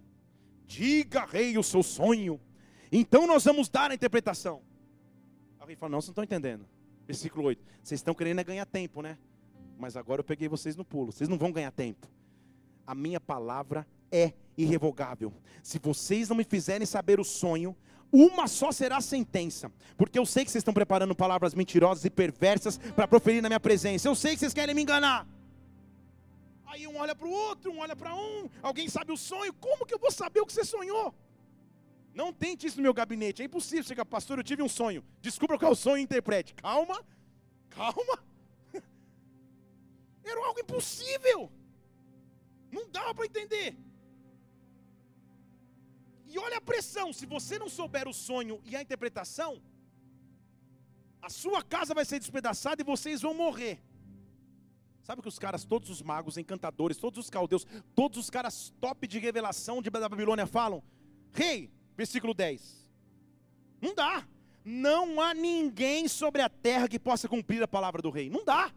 [0.67, 2.39] Diga, rei, o seu sonho.
[2.91, 4.61] Então nós vamos dar a interpretação.
[5.59, 6.67] Aí o fala: Não, vocês não estão entendendo.
[7.07, 9.17] Versículo 8: Vocês estão querendo é ganhar tempo, né?
[9.79, 11.11] Mas agora eu peguei vocês no pulo.
[11.11, 12.07] Vocês não vão ganhar tempo.
[12.85, 15.33] A minha palavra é irrevogável.
[15.63, 17.75] Se vocês não me fizerem saber o sonho,
[18.11, 22.11] uma só será a sentença, porque eu sei que vocês estão preparando palavras mentirosas e
[22.11, 24.07] perversas para proferir na minha presença.
[24.07, 25.27] Eu sei que vocês querem me enganar.
[26.67, 29.85] Aí um olha para o outro, um olha para um, alguém sabe o sonho, como
[29.85, 31.13] que eu vou saber o que você sonhou?
[32.13, 33.83] Não tente isso no meu gabinete, é impossível.
[33.83, 35.03] Chega, pastor, eu tive um sonho.
[35.19, 36.53] Descubra qual é o sonho e interprete.
[36.53, 37.03] Calma,
[37.71, 38.23] calma.
[40.23, 41.51] Era algo impossível.
[42.71, 43.75] Não dava para entender.
[46.33, 49.61] E olha a pressão: se você não souber o sonho e a interpretação,
[51.21, 53.79] a sua casa vai ser despedaçada e vocês vão morrer.
[55.03, 59.05] Sabe que os caras, todos os magos, encantadores, todos os caldeus, todos os caras top
[59.05, 60.81] de revelação de da Babilônia falam:
[61.31, 62.91] Rei, versículo 10.
[63.79, 64.27] Não dá.
[64.65, 68.29] Não há ninguém sobre a terra que possa cumprir a palavra do rei.
[68.29, 68.73] Não dá.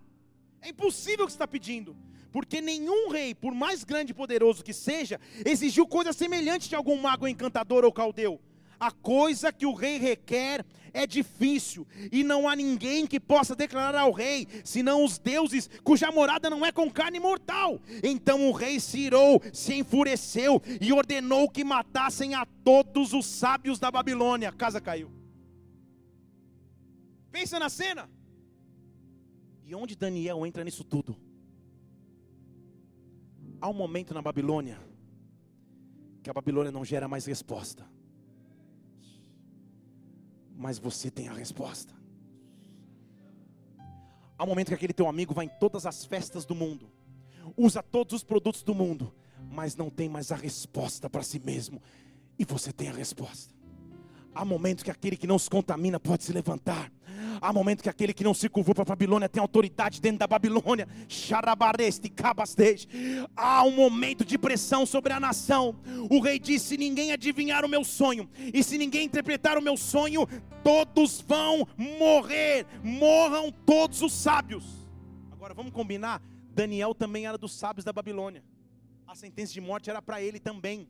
[0.61, 1.97] É impossível o que você está pedindo
[2.37, 7.01] porque nenhum rei, por mais grande e poderoso que seja, exigiu coisa semelhante de algum
[7.01, 8.39] mago encantador ou caldeu.
[8.79, 10.63] A coisa que o rei requer
[10.93, 16.13] é difícil, e não há ninguém que possa declarar ao rei, senão os deuses, cuja
[16.13, 17.81] morada não é com carne mortal.
[18.03, 23.79] Então o rei se irou, se enfureceu e ordenou que matassem a todos os sábios
[23.79, 24.51] da Babilônia.
[24.51, 25.11] A casa caiu.
[27.33, 28.11] Pensa na cena.
[29.65, 31.25] E onde Daniel entra nisso tudo?
[33.61, 34.79] Há um momento na Babilônia
[36.23, 37.87] que a Babilônia não gera mais resposta
[40.57, 41.95] mas você tem a resposta.
[44.39, 46.91] Há um momento que aquele teu amigo vai em todas as festas do mundo,
[47.57, 49.15] usa todos os produtos do mundo,
[49.51, 51.81] mas não tem mais a resposta para si mesmo,
[52.39, 53.55] e você tem a resposta.
[54.35, 56.91] Há momentos que aquele que não se contamina pode se levantar,
[57.41, 60.27] Há momento que aquele que não se curvou para a Babilônia tem autoridade dentro da
[60.27, 60.89] Babilônia.
[63.37, 65.75] Há um momento de pressão sobre a nação.
[66.11, 69.77] O rei disse: se ninguém adivinhar o meu sonho, e se ninguém interpretar o meu
[69.77, 70.27] sonho,
[70.63, 72.67] todos vão morrer.
[72.83, 74.65] Morram todos os sábios.
[75.33, 76.23] Agora vamos combinar:
[76.55, 78.43] Daniel também era dos sábios da Babilônia.
[79.07, 80.89] A sentença de morte era para ele também.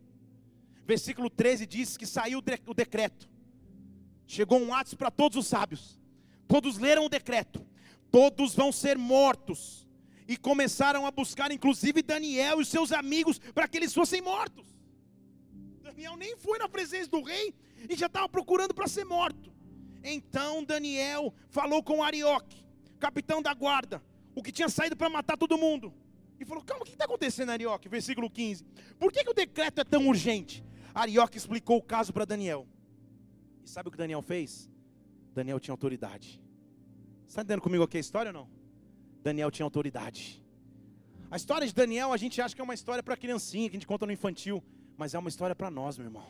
[0.87, 3.29] Versículo 13 diz que saiu o decreto.
[4.27, 5.99] Chegou um ato para todos os sábios.
[6.49, 7.67] Todos leram o decreto,
[8.11, 9.87] todos vão ser mortos.
[10.29, 14.67] E começaram a buscar, inclusive Daniel e seus amigos, para que eles fossem mortos.
[15.83, 17.55] Daniel nem foi na presença do rei
[17.89, 19.53] e já estava procurando para ser morto.
[20.03, 22.65] Então Daniel falou com Arioque,
[22.99, 24.03] capitão da guarda,
[24.35, 25.95] o que tinha saído para matar todo mundo.
[26.39, 27.89] E falou: Calma, o que está acontecendo, Arioque?
[27.89, 28.65] Versículo 15.
[28.99, 30.65] Por que, que o decreto é tão urgente?
[30.95, 32.67] Arioque explicou o caso para Daniel.
[33.65, 34.71] E sabe o que Daniel fez?
[35.37, 36.28] Daniel tinha autoridade.
[37.28, 38.49] Está entendendo comigo aqui a história ou não?
[39.22, 40.43] Daniel tinha autoridade.
[41.30, 43.78] A história de Daniel a gente acha que é uma história para criancinha, que a
[43.78, 44.64] gente conta no infantil,
[44.97, 46.26] mas é uma história para nós, meu irmão.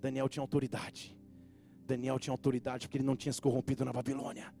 [0.00, 1.14] Daniel tinha autoridade.
[1.86, 4.54] Daniel tinha autoridade porque ele não tinha se corrompido na Babilônia.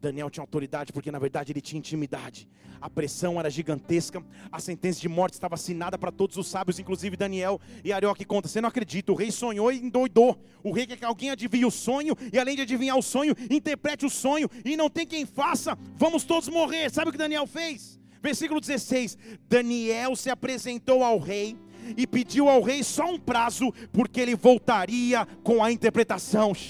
[0.00, 2.48] Daniel tinha autoridade porque na verdade ele tinha intimidade.
[2.80, 7.16] A pressão era gigantesca, a sentença de morte estava assinada para todos os sábios, inclusive
[7.16, 7.60] Daniel.
[7.82, 10.40] E Arioque conta: Você não acredita, o rei sonhou e endoidou.
[10.62, 14.06] O rei quer que alguém adivinhe o sonho, e além de adivinhar o sonho, interprete
[14.06, 16.90] o sonho, e não tem quem faça, vamos todos morrer.
[16.90, 17.98] Sabe o que Daniel fez?
[18.22, 19.18] Versículo 16:
[19.48, 21.56] Daniel se apresentou ao rei
[21.96, 26.52] e pediu ao rei só um prazo, porque ele voltaria com a interpretação.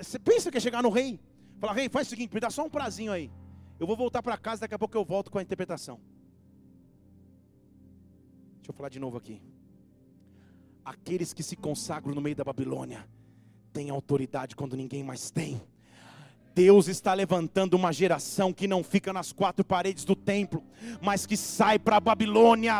[0.00, 1.20] Você pensa que é chegar no rei?
[1.60, 3.30] Fala, rei, faz o seguinte, me dá só um prazinho aí.
[3.78, 6.00] Eu vou voltar para casa, daqui a pouco eu volto com a interpretação.
[8.56, 9.42] Deixa eu falar de novo aqui.
[10.82, 13.06] Aqueles que se consagram no meio da Babilônia
[13.74, 15.60] têm autoridade quando ninguém mais tem.
[16.54, 20.62] Deus está levantando uma geração que não fica nas quatro paredes do templo,
[21.00, 22.74] mas que sai para a Babilônia,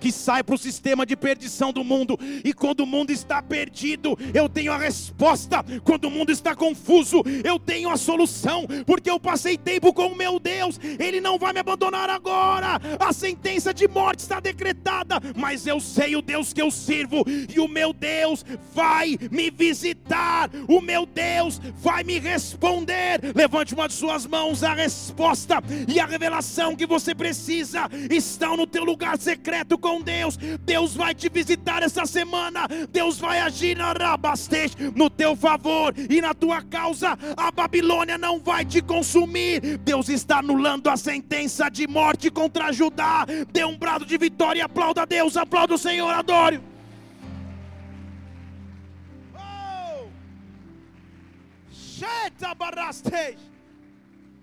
[0.00, 2.18] que sai para o sistema de perdição do mundo.
[2.44, 5.64] E quando o mundo está perdido, eu tenho a resposta.
[5.84, 10.16] Quando o mundo está confuso, eu tenho a solução, porque eu passei tempo com o
[10.16, 10.80] meu Deus.
[10.98, 12.80] Ele não vai me abandonar agora.
[12.98, 17.60] A sentença de morte está decretada, mas eu sei o Deus que eu sirvo e
[17.60, 18.44] o meu Deus
[18.74, 20.50] vai me visitar.
[20.68, 23.20] O meu Deus Deus vai me responder.
[23.34, 28.66] Levante uma de suas mãos, a resposta e a revelação que você precisa estão no
[28.66, 30.38] teu lugar secreto com Deus.
[30.62, 32.66] Deus vai te visitar essa semana.
[32.90, 37.18] Deus vai agir na Rabastej no teu favor e na tua causa.
[37.36, 39.78] A Babilônia não vai te consumir.
[39.78, 43.26] Deus está anulando a sentença de morte contra Judá.
[43.52, 46.73] Dê um brado de vitória, aplauda a Deus, aplauda o Senhor, adore.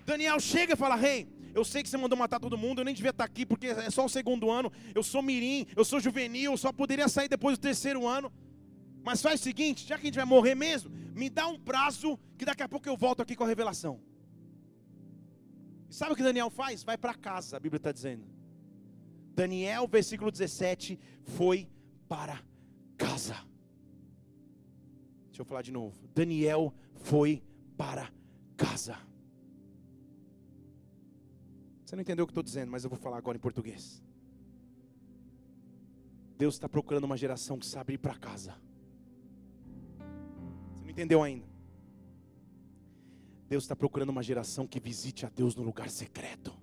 [0.06, 2.93] Daniel chega e fala: Rei, eu sei que você mandou matar todo mundo, eu nem
[2.93, 4.72] devia estar aqui porque é só o segundo ano.
[4.95, 8.32] Eu sou mirim, eu sou juvenil, eu só poderia sair depois do terceiro ano.
[9.04, 12.20] Mas faz o seguinte: já que a gente vai morrer mesmo, me dá um prazo
[12.38, 13.99] que daqui a pouco eu volto aqui com a revelação.
[15.89, 16.84] E sabe o que Daniel faz?
[16.84, 18.24] Vai para casa, a Bíblia está dizendo.
[19.34, 21.68] Daniel, versículo 17, foi
[22.08, 22.39] para
[22.97, 23.36] casa.
[25.28, 25.97] Deixa eu falar de novo.
[26.14, 27.43] Daniel foi
[27.78, 28.12] para
[28.56, 28.97] casa.
[31.84, 34.02] Você não entendeu o que estou dizendo, mas eu vou falar agora em português.
[36.38, 38.56] Deus está procurando uma geração que sabe ir para casa.
[40.74, 41.45] Você não entendeu ainda?
[43.47, 46.54] Deus está procurando uma geração que visite a Deus no lugar secreto,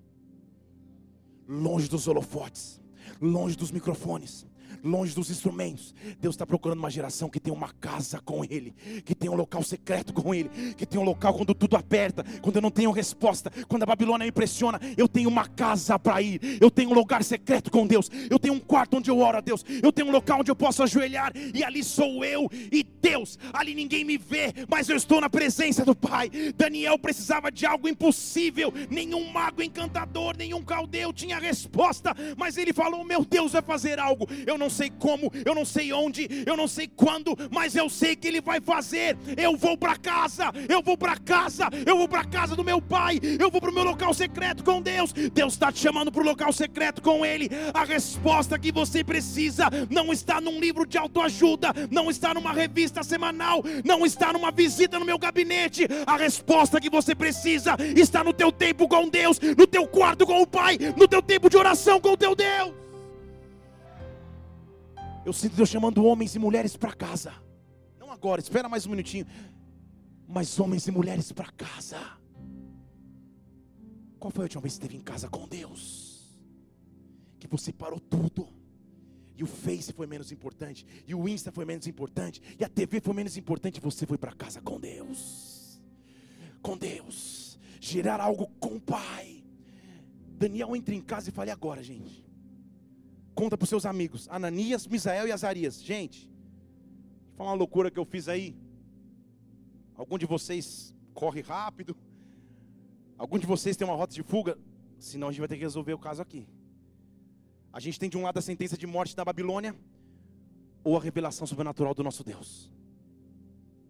[1.47, 2.81] longe dos holofotes,
[3.21, 4.47] longe dos microfones,
[4.83, 5.93] longe dos instrumentos.
[6.19, 8.73] Deus está procurando uma geração que tem uma casa com Ele,
[9.05, 12.55] que tem um local secreto com Ele, que tem um local quando tudo aperta, quando
[12.55, 16.57] eu não tenho resposta, quando a Babilônia me pressiona, eu tenho uma casa para ir,
[16.61, 19.41] eu tenho um lugar secreto com Deus, eu tenho um quarto onde eu oro a
[19.41, 23.37] Deus, eu tenho um local onde eu posso ajoelhar e ali sou eu e Deus,
[23.53, 26.29] ali ninguém me vê, mas eu estou na presença do Pai.
[26.55, 33.03] Daniel precisava de algo impossível, nenhum mago encantador, nenhum caldeu tinha resposta, mas ele falou:
[33.03, 36.67] Meu Deus vai fazer algo, eu não sei como, eu não sei onde, eu não
[36.67, 39.17] sei quando, mas eu sei que Ele vai fazer.
[39.37, 43.19] Eu vou para casa, eu vou para casa, eu vou para casa do meu pai,
[43.39, 45.13] eu vou para o meu local secreto com Deus.
[45.13, 47.49] Deus está te chamando para o local secreto com Ele.
[47.73, 53.01] A resposta que você precisa não está num livro de autoajuda, não está numa revista
[53.03, 55.87] semanal, não está numa visita no meu gabinete.
[56.05, 60.41] A resposta que você precisa está no teu tempo com Deus, no teu quarto com
[60.41, 62.88] o Pai, no teu tempo de oração com o teu Deus.
[65.29, 67.31] Eu sinto Deus chamando homens e mulheres para casa.
[67.99, 69.27] Não agora, espera mais um minutinho.
[70.27, 71.99] Mas homens e mulheres para casa.
[74.17, 76.35] Qual foi a última vez que esteve em casa com Deus?
[77.39, 78.47] Que você parou tudo.
[79.37, 80.83] E o Face foi menos importante.
[81.07, 82.41] E o Insta foi menos importante.
[82.59, 83.79] E a TV foi menos importante.
[83.81, 85.79] Você foi para casa com Deus.
[86.59, 87.59] Com Deus.
[87.79, 89.43] Gerar algo com o Pai.
[90.39, 92.28] Daniel entra em casa e fala: e agora, gente?
[93.39, 95.81] Conta para os seus amigos, Ananias, Misael e Azarias.
[95.81, 96.29] Gente,
[97.37, 98.53] foi uma loucura que eu fiz aí.
[99.95, 101.95] Algum de vocês corre rápido?
[103.17, 104.57] Algum de vocês tem uma rota de fuga?
[104.97, 106.49] Senão a gente vai ter que resolver o caso aqui.
[107.71, 109.73] A gente tem de um lado a sentença de morte da Babilônia
[110.83, 112.69] ou a revelação sobrenatural do nosso Deus.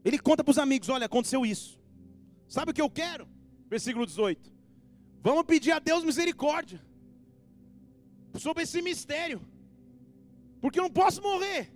[0.05, 1.81] Ele conta para os amigos: olha, aconteceu isso.
[2.47, 3.27] Sabe o que eu quero?
[3.67, 4.53] Versículo 18.
[5.23, 6.79] Vamos pedir a Deus misericórdia
[8.39, 9.41] sobre esse mistério,
[10.61, 11.71] porque eu não posso morrer.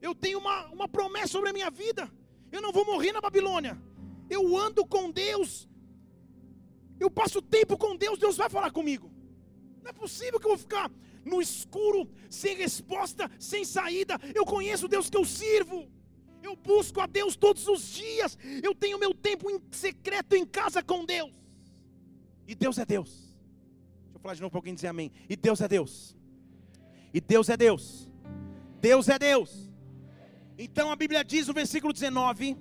[0.00, 2.10] Eu tenho uma, uma promessa sobre a minha vida.
[2.50, 3.80] Eu não vou morrer na Babilônia.
[4.28, 5.68] Eu ando com Deus.
[6.98, 8.18] Eu passo tempo com Deus.
[8.18, 9.10] Deus vai falar comigo.
[9.82, 10.90] Não é possível que eu vou ficar
[11.24, 14.18] no escuro, sem resposta, sem saída.
[14.34, 15.88] Eu conheço o Deus que eu sirvo.
[16.42, 18.38] Eu busco a Deus todos os dias.
[18.62, 21.32] Eu tenho meu tempo em secreto em casa com Deus.
[22.46, 23.29] E Deus é Deus.
[24.20, 25.10] Vou falar de novo para alguém dizer amém.
[25.30, 26.14] E Deus é Deus.
[27.12, 28.06] E Deus é Deus.
[28.78, 29.70] Deus é Deus.
[30.58, 32.54] Então a Bíblia diz no versículo 19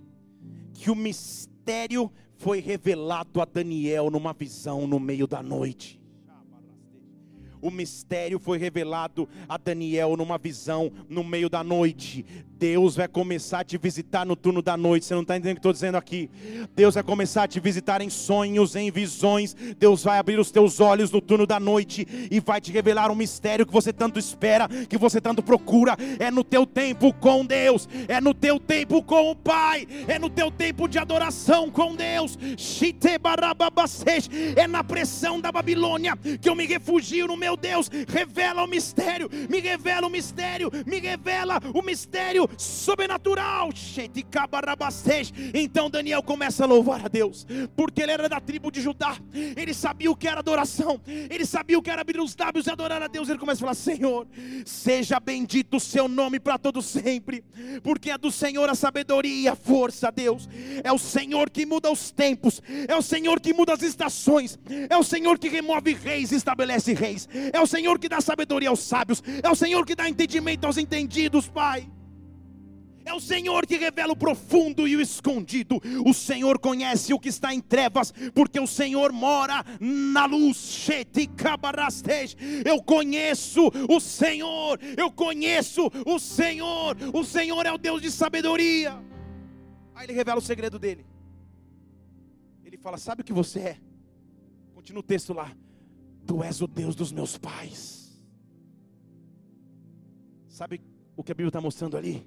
[0.74, 5.99] que o mistério foi revelado a Daniel numa visão no meio da noite.
[7.62, 12.26] O mistério foi revelado a Daniel numa visão no meio da noite.
[12.60, 15.06] Deus vai começar a te visitar no turno da noite.
[15.06, 16.30] Você não está entendendo o que estou dizendo aqui?
[16.76, 19.56] Deus vai começar a te visitar em sonhos, em visões.
[19.78, 23.16] Deus vai abrir os teus olhos no turno da noite e vai te revelar um
[23.16, 25.96] mistério que você tanto espera, que você tanto procura.
[26.20, 30.30] É no teu tempo com Deus, é no teu tempo com o Pai, é no
[30.30, 32.38] teu tempo de adoração com Deus.
[34.56, 37.90] É na pressão da Babilônia que eu me refugio no meu Deus.
[38.08, 43.70] Revela o mistério, me revela o mistério, me revela o mistério sobrenatural.
[45.54, 47.46] Então Daniel começa a louvar a Deus,
[47.76, 51.78] porque ele era da tribo de Judá, ele sabia o que era adoração, ele sabia
[51.78, 53.30] o que era abrir os lábios e adorar a Deus.
[53.30, 54.28] Ele começa a falar: Senhor,
[54.66, 57.44] seja bendito o seu nome para todo sempre,
[57.84, 60.48] porque é do Senhor a sabedoria e a força, Deus.
[60.84, 64.58] É o Senhor que muda os tempos, é o Senhor que muda as estações,
[64.90, 68.70] é o Senhor que remove reis e estabelece reis, é o Senhor que dá sabedoria
[68.70, 71.90] aos sábios, é o Senhor que dá entendimento aos entendidos, Pai.
[73.10, 75.82] É o Senhor que revela o profundo e o escondido.
[76.06, 80.88] O Senhor conhece o que está em trevas, porque o Senhor mora na luz.
[82.64, 86.96] Eu conheço o Senhor, eu conheço o Senhor.
[87.12, 88.96] O Senhor é o Deus de sabedoria.
[89.96, 91.04] Aí ele revela o segredo dele.
[92.64, 93.78] Ele fala: Sabe o que você é?
[94.76, 95.52] Continua o texto lá.
[96.30, 98.16] Tu és o Deus dos meus pais.
[100.48, 100.80] Sabe
[101.18, 102.24] o que a Bíblia está mostrando ali?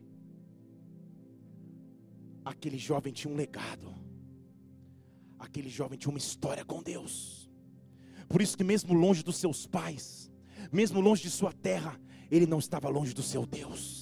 [2.45, 3.95] Aquele jovem tinha um legado.
[5.39, 7.49] Aquele jovem tinha uma história com Deus.
[8.29, 10.29] Por isso que mesmo longe dos seus pais,
[10.73, 11.97] mesmo longe de sua terra,
[12.29, 14.02] ele não estava longe do seu Deus.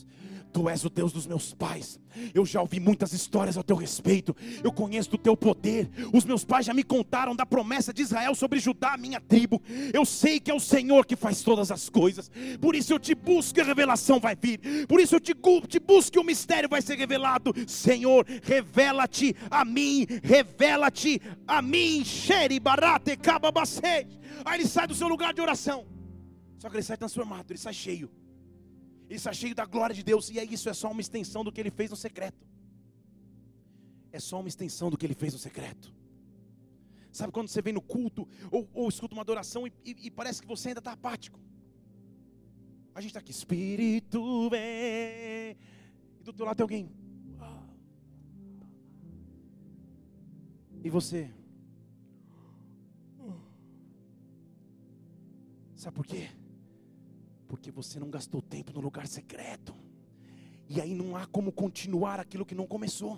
[0.52, 2.00] Tu és o Deus dos meus pais.
[2.34, 4.34] Eu já ouvi muitas histórias ao teu respeito.
[4.64, 5.88] Eu conheço do teu poder.
[6.12, 9.62] Os meus pais já me contaram da promessa de Israel sobre Judá, minha tribo.
[9.92, 12.30] Eu sei que é o Senhor que faz todas as coisas.
[12.60, 14.86] Por isso eu te busco e a revelação vai vir.
[14.88, 15.34] Por isso eu te,
[15.68, 17.54] te busco e o mistério vai ser revelado.
[17.66, 20.06] Senhor, revela-te a mim.
[20.22, 22.04] Revela-te a mim.
[22.04, 23.18] Xeri barate
[24.44, 25.86] Aí ele sai do seu lugar de oração.
[26.58, 28.10] Só que ele sai transformado, ele sai cheio
[29.16, 30.30] está cheio da glória de Deus.
[30.30, 32.46] E é isso, é só uma extensão do que ele fez no secreto.
[34.12, 35.92] É só uma extensão do que ele fez no secreto.
[37.12, 40.40] Sabe quando você vem no culto ou, ou escuta uma adoração e, e, e parece
[40.40, 41.40] que você ainda está apático?
[42.94, 45.56] A gente está aqui, Espírito vem.
[46.20, 46.90] E do teu lado tem alguém.
[50.82, 51.30] E você?
[55.76, 56.28] Sabe por quê?
[57.50, 59.74] Porque você não gastou tempo no lugar secreto.
[60.68, 63.16] E aí não há como continuar aquilo que não começou.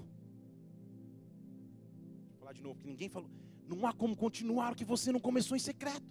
[2.31, 3.31] Vou falar de novo, que ninguém falou.
[3.69, 6.11] Não há como continuar o que você não começou em secreto.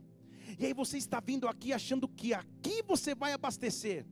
[0.60, 4.06] E aí você está vindo aqui achando que aqui você vai abastecer.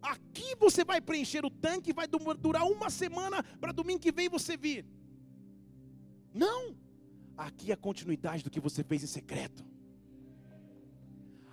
[0.00, 4.56] Aqui você vai preencher o tanque, vai durar uma semana para domingo que vem você
[4.56, 4.86] vir.
[6.32, 6.74] Não.
[7.36, 9.69] Aqui é a continuidade do que você fez em secreto.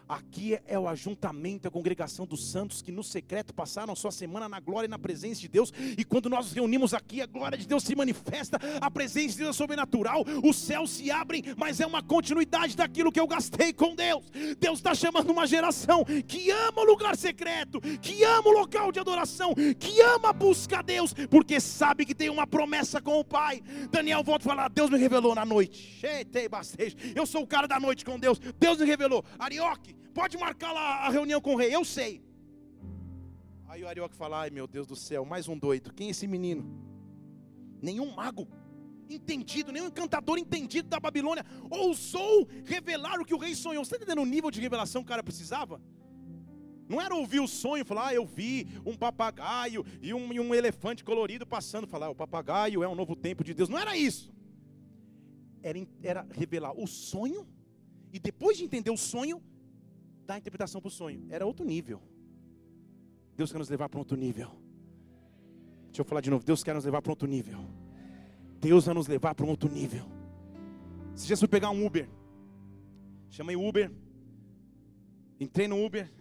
[0.07, 4.47] Aqui é o ajuntamento, a congregação dos santos que no secreto passaram a sua semana
[4.47, 5.73] na glória e na presença de Deus.
[5.97, 9.37] E quando nós nos reunimos aqui, a glória de Deus se manifesta, a presença de
[9.39, 13.73] Deus é sobrenatural, os céus se abrem, mas é uma continuidade daquilo que eu gastei
[13.73, 14.23] com Deus.
[14.57, 18.99] Deus está chamando uma geração que ama o lugar secreto, que ama o local de
[18.99, 23.61] adoração, que ama buscar Deus, porque sabe que tem uma promessa com o Pai.
[23.91, 25.99] Daniel volta a falar: Deus me revelou na noite.
[27.13, 28.39] Eu sou o cara da noite com Deus.
[28.57, 29.25] Deus me revelou.
[29.37, 32.23] Arioque, pode marcar lá a reunião com o rei, eu sei.
[33.67, 35.93] Aí o Arioque fala: Ai meu Deus do céu, mais um doido.
[35.93, 36.63] Quem é esse menino?
[37.79, 38.47] Nenhum mago
[39.07, 43.85] entendido, nenhum encantador entendido da Babilônia ousou revelar o que o rei sonhou.
[43.85, 45.79] Você está entendendo o nível de revelação que o cara precisava?
[46.89, 50.55] Não era ouvir o sonho falar, ah, eu vi um papagaio e um, e um
[50.55, 53.69] elefante colorido passando, falar, ah, o papagaio é um novo tempo de Deus.
[53.69, 54.33] Não era isso.
[55.61, 57.47] Era, era revelar o sonho
[58.11, 59.43] e depois de entender o sonho,
[60.27, 61.25] dar interpretação para o sonho.
[61.29, 62.01] Era outro nível.
[63.35, 64.49] Deus quer nos levar para outro nível.
[65.87, 66.45] Deixa eu falar de novo.
[66.45, 67.59] Deus quer nos levar para outro nível.
[68.59, 70.05] Deus vai nos levar para um outro nível.
[71.15, 72.07] Se fui pegar um Uber.
[73.29, 73.91] Chamei o Uber.
[75.39, 76.11] Entrei no Uber.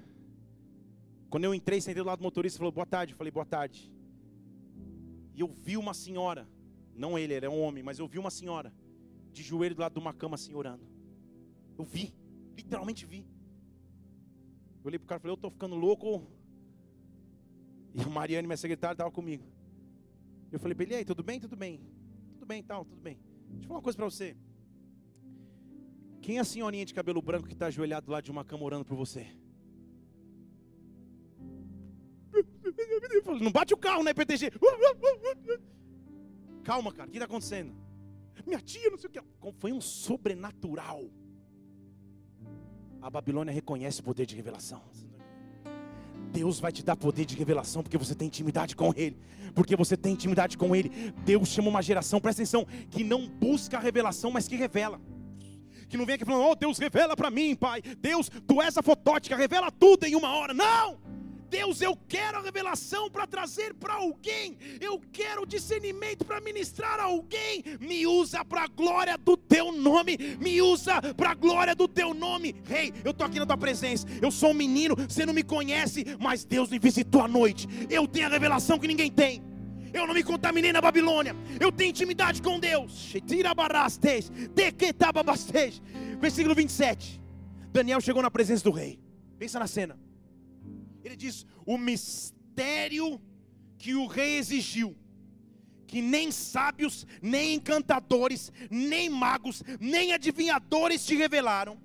[1.29, 3.13] Quando eu entrei, sentei do lado do motorista, falou boa tarde.
[3.13, 3.93] Eu falei boa tarde.
[5.35, 6.49] E eu vi uma senhora,
[6.95, 8.73] não ele, ele é um homem, mas eu vi uma senhora
[9.31, 10.87] de joelho do lado de uma cama assim orando.
[11.77, 12.15] Eu vi,
[12.57, 13.27] literalmente vi.
[14.87, 16.22] Eu olhei pro cara e falei, eu estou ficando louco.
[17.93, 19.45] E a Mariane, minha secretária, estava comigo.
[20.53, 21.41] Eu falei ele, aí, tudo bem?
[21.41, 21.80] Tudo bem.
[22.34, 23.18] Tudo bem, tal, tudo bem.
[23.49, 24.37] Deixa eu falar uma coisa para você.
[26.22, 28.84] Quem é a senhorinha de cabelo branco que está ajoelhado lá de uma cama orando
[28.84, 29.26] por você?
[33.41, 34.53] Não bate o carro, né, PTG?
[36.62, 37.74] Calma, cara, o que está acontecendo?
[38.47, 39.20] Minha tia, não sei o que.
[39.59, 41.11] Foi um sobrenatural
[43.07, 44.83] a Babilônia reconhece o poder de revelação.
[46.33, 49.17] Deus vai te dar poder de revelação porque você tem intimidade com Ele.
[49.55, 50.91] Porque você tem intimidade com Ele.
[51.25, 55.01] Deus chama uma geração, presta atenção, que não busca a revelação, mas que revela.
[55.89, 57.81] Que não vem aqui falando, oh Deus, revela para mim, Pai.
[57.81, 60.53] Deus, tu és a fotótica, revela tudo em uma hora.
[60.53, 60.99] Não!
[61.49, 66.99] Deus, eu quero a revelação para trazer para alguém, eu quero o discernimento para ministrar
[67.01, 67.63] a alguém.
[67.81, 72.13] Me usa para a glória do teu nome, me usa para a glória do teu
[72.13, 72.55] nome.
[72.65, 75.43] Rei, hey, eu estou aqui na tua presença, eu sou um menino, você não me
[75.43, 77.69] conhece, mas Deus me visitou à noite.
[77.89, 79.43] Eu tenho a revelação que ninguém tem.
[79.93, 81.35] Eu não me contaminei na Babilônia.
[81.59, 83.15] Eu tenho intimidade com Deus.
[86.21, 87.21] Versículo 27.
[87.73, 88.99] Daniel chegou na presença do rei.
[89.39, 90.06] Pensa na cena.
[91.07, 93.21] Ele diz: o mistério
[93.79, 94.97] que o rei exigiu,
[95.87, 101.81] que nem sábios, nem encantadores, nem magos, nem adivinhadores te revelaram.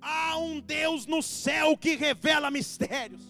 [0.00, 3.22] Há um Deus no céu que revela mistérios.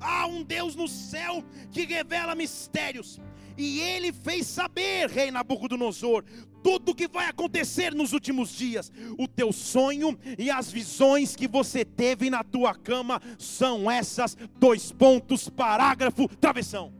[0.00, 3.20] Há um Deus no céu que revela mistérios.
[3.58, 6.24] E ele fez saber, rei Nabucodonosor,
[6.62, 8.92] tudo o que vai acontecer nos últimos dias.
[9.18, 14.92] O teu sonho e as visões que você teve na tua cama são essas dois
[14.92, 16.92] pontos, parágrafo, travessão.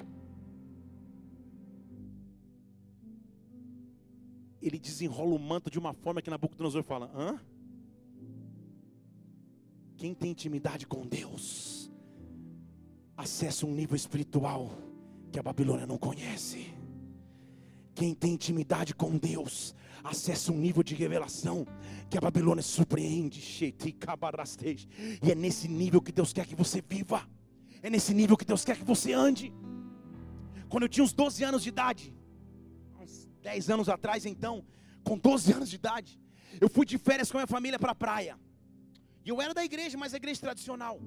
[4.60, 7.38] Ele desenrola o manto de uma forma que Nabucodonosor fala: hã?
[9.96, 11.88] Quem tem intimidade com Deus,
[13.16, 14.87] acessa um nível espiritual
[15.30, 16.74] que a Babilônia não conhece.
[17.94, 19.74] Quem tem intimidade com Deus,
[20.04, 21.66] acessa um nível de revelação
[22.08, 23.40] que a Babilônia surpreende.
[25.22, 27.28] E é nesse nível que Deus quer que você viva.
[27.82, 29.52] É nesse nível que Deus quer que você ande.
[30.68, 32.14] Quando eu tinha uns 12 anos de idade,
[33.00, 34.64] uns 10 anos atrás então,
[35.02, 36.20] com 12 anos de idade,
[36.60, 38.38] eu fui de férias com a minha família para a praia.
[39.24, 41.00] E eu era da igreja, mas a igreja tradicional.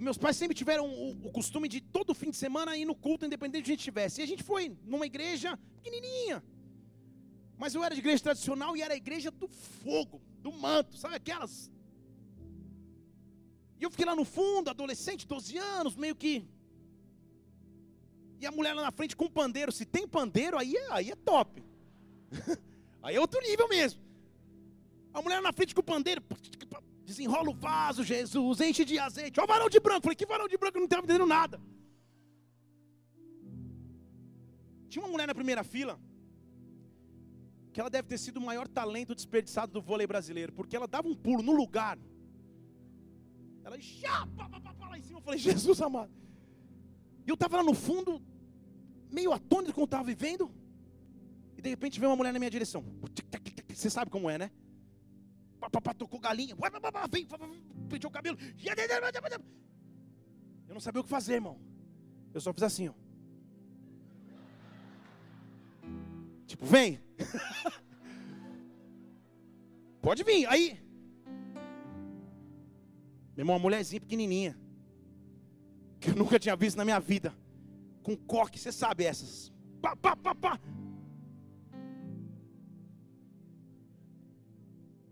[0.00, 2.94] E meus pais sempre tiveram o, o, costume de todo fim de semana ir no
[2.94, 4.22] culto, independente de onde estivesse.
[4.22, 6.42] E a gente foi numa igreja pequenininha.
[7.58, 11.16] Mas eu era de igreja tradicional e era a igreja do fogo, do manto, sabe
[11.16, 11.70] aquelas?
[13.78, 16.48] E eu fiquei lá no fundo, adolescente, 12 anos, meio que.
[18.40, 19.70] E a mulher lá na frente com pandeiro.
[19.70, 21.62] Se tem pandeiro, aí é, aí é top.
[23.02, 24.00] aí é outro nível mesmo.
[25.12, 26.22] A mulher na frente com o pandeiro,
[27.10, 29.40] desenrola o vaso, Jesus, enche de azeite.
[29.40, 30.02] Ó, o varão de branco.
[30.02, 30.76] Falei, que varão de branco?
[30.76, 31.60] Eu não estava entendendo nada.
[34.88, 35.94] Tinha uma mulher na primeira fila,
[37.72, 41.08] que ela deve ter sido o maior talento desperdiçado do vôlei brasileiro, porque ela dava
[41.08, 41.98] um pulo no lugar.
[43.64, 45.18] Ela já, pá, pá, pá, lá em cima.
[45.18, 46.12] Eu falei, Jesus amado.
[47.26, 48.20] E eu estava lá no fundo,
[49.10, 50.50] meio atônito com o que eu estava vivendo.
[51.56, 52.84] E de repente veio uma mulher na minha direção.
[53.68, 54.50] Você sabe como é, né?
[55.60, 56.56] Papapá, tocou galinha.
[57.10, 57.26] Vem,
[57.88, 58.38] penteou o cabelo.
[60.66, 61.60] Eu não sabia o que fazer, irmão.
[62.32, 62.94] Eu só fiz assim, ó.
[66.46, 67.00] Tipo, vem.
[70.00, 70.46] Pode vir.
[70.46, 70.80] Aí.
[73.36, 74.58] Meu irmão, uma mulherzinha pequenininha.
[76.00, 77.34] Que eu nunca tinha visto na minha vida.
[78.02, 79.52] Com coque, você sabe essas.
[79.82, 80.58] Pá, pá, pá, pá.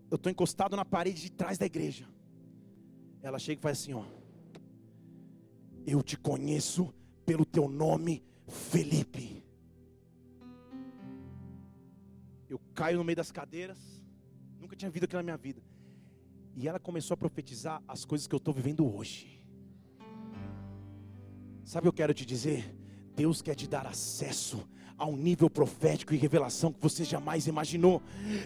[0.09, 2.07] Eu estou encostado na parede de trás da igreja.
[3.21, 4.03] Ela chega e faz assim, ó.
[5.85, 6.93] Eu te conheço
[7.25, 9.43] pelo teu nome, Felipe.
[12.49, 13.77] Eu caio no meio das cadeiras.
[14.59, 15.61] Nunca tinha visto aquilo na minha vida.
[16.55, 19.43] E ela começou a profetizar as coisas que eu estou vivendo hoje.
[21.63, 22.75] Sabe o que eu quero te dizer?
[23.15, 24.67] Deus quer te dar acesso
[24.99, 28.01] a um nível profético e revelação que você jamais imaginou.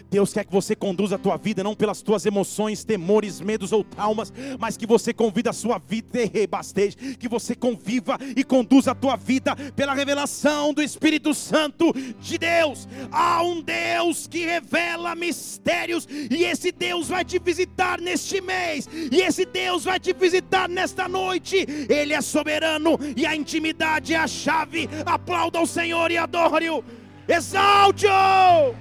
[0.08, 3.82] Deus quer que você conduza a tua vida não pelas tuas emoções, temores, medos ou
[3.82, 6.04] traumas, mas que você convida a sua vida
[7.18, 12.86] que você conviva e conduza a tua vida pela revelação do Espírito Santo de Deus.
[13.10, 19.20] Há um Deus que revela mistérios e esse Deus vai te visitar neste mês e
[19.22, 21.66] esse Deus vai te visitar nesta noite.
[21.88, 24.88] Ele é soberano e a intimidade é a chave.
[25.04, 26.84] Aplauda o Senhor e adore adore-o,
[27.26, 28.74] exalte-o.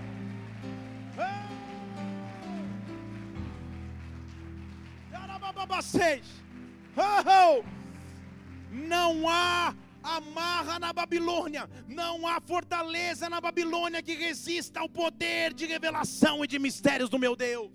[8.71, 15.65] Não há amarra na Babilônia, não há fortaleza na Babilônia que resista ao poder de
[15.65, 17.71] revelação e de mistérios do meu Deus.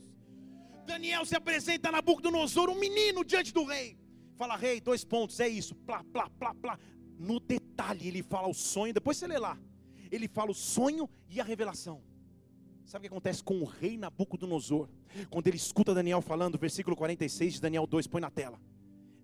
[0.86, 3.98] Daniel se apresenta na Nabucodonosor, um menino diante do rei.
[4.36, 6.78] Fala, rei, dois pontos, é isso, plá, plá, plá, plá.
[7.18, 9.58] No detalhe, ele fala o sonho, depois você lê lá
[10.10, 12.00] ele fala o sonho e a revelação.
[12.84, 14.88] Sabe o que acontece com o rei Nabucodonosor?
[15.28, 18.58] Quando ele escuta Daniel falando, versículo 46 de Daniel 2, põe na tela.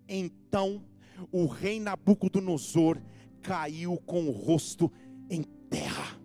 [0.07, 0.83] Então
[1.31, 3.01] o rei Nabucodonosor
[3.41, 4.91] caiu com o rosto
[5.29, 6.19] em terra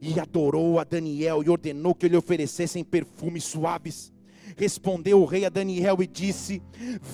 [0.00, 4.12] e adorou a Daniel e ordenou que lhe oferecessem perfumes suaves.
[4.56, 6.62] Respondeu o rei a Daniel e disse: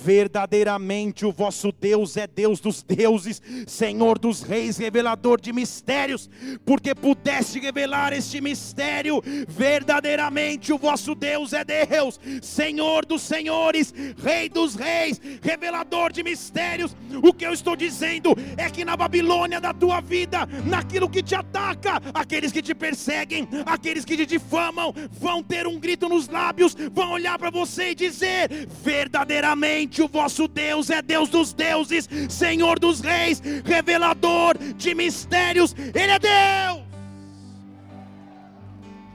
[0.05, 6.28] Verdadeiramente o vosso Deus é Deus dos deuses, Senhor dos reis, revelador de mistérios,
[6.64, 9.22] porque pudeste revelar este mistério.
[9.49, 16.97] Verdadeiramente o vosso Deus é Deus, Senhor dos senhores, Rei dos reis, revelador de mistérios.
[17.22, 21.34] O que eu estou dizendo é que na Babilônia da tua vida, naquilo que te
[21.34, 26.76] ataca, aqueles que te perseguem, aqueles que te difamam, vão ter um grito nos lábios,
[26.93, 32.09] vão olhar olhar para você e dizer: verdadeiramente o vosso Deus é Deus dos deuses,
[32.31, 36.87] Senhor dos reis, revelador de mistérios, Ele é Deus.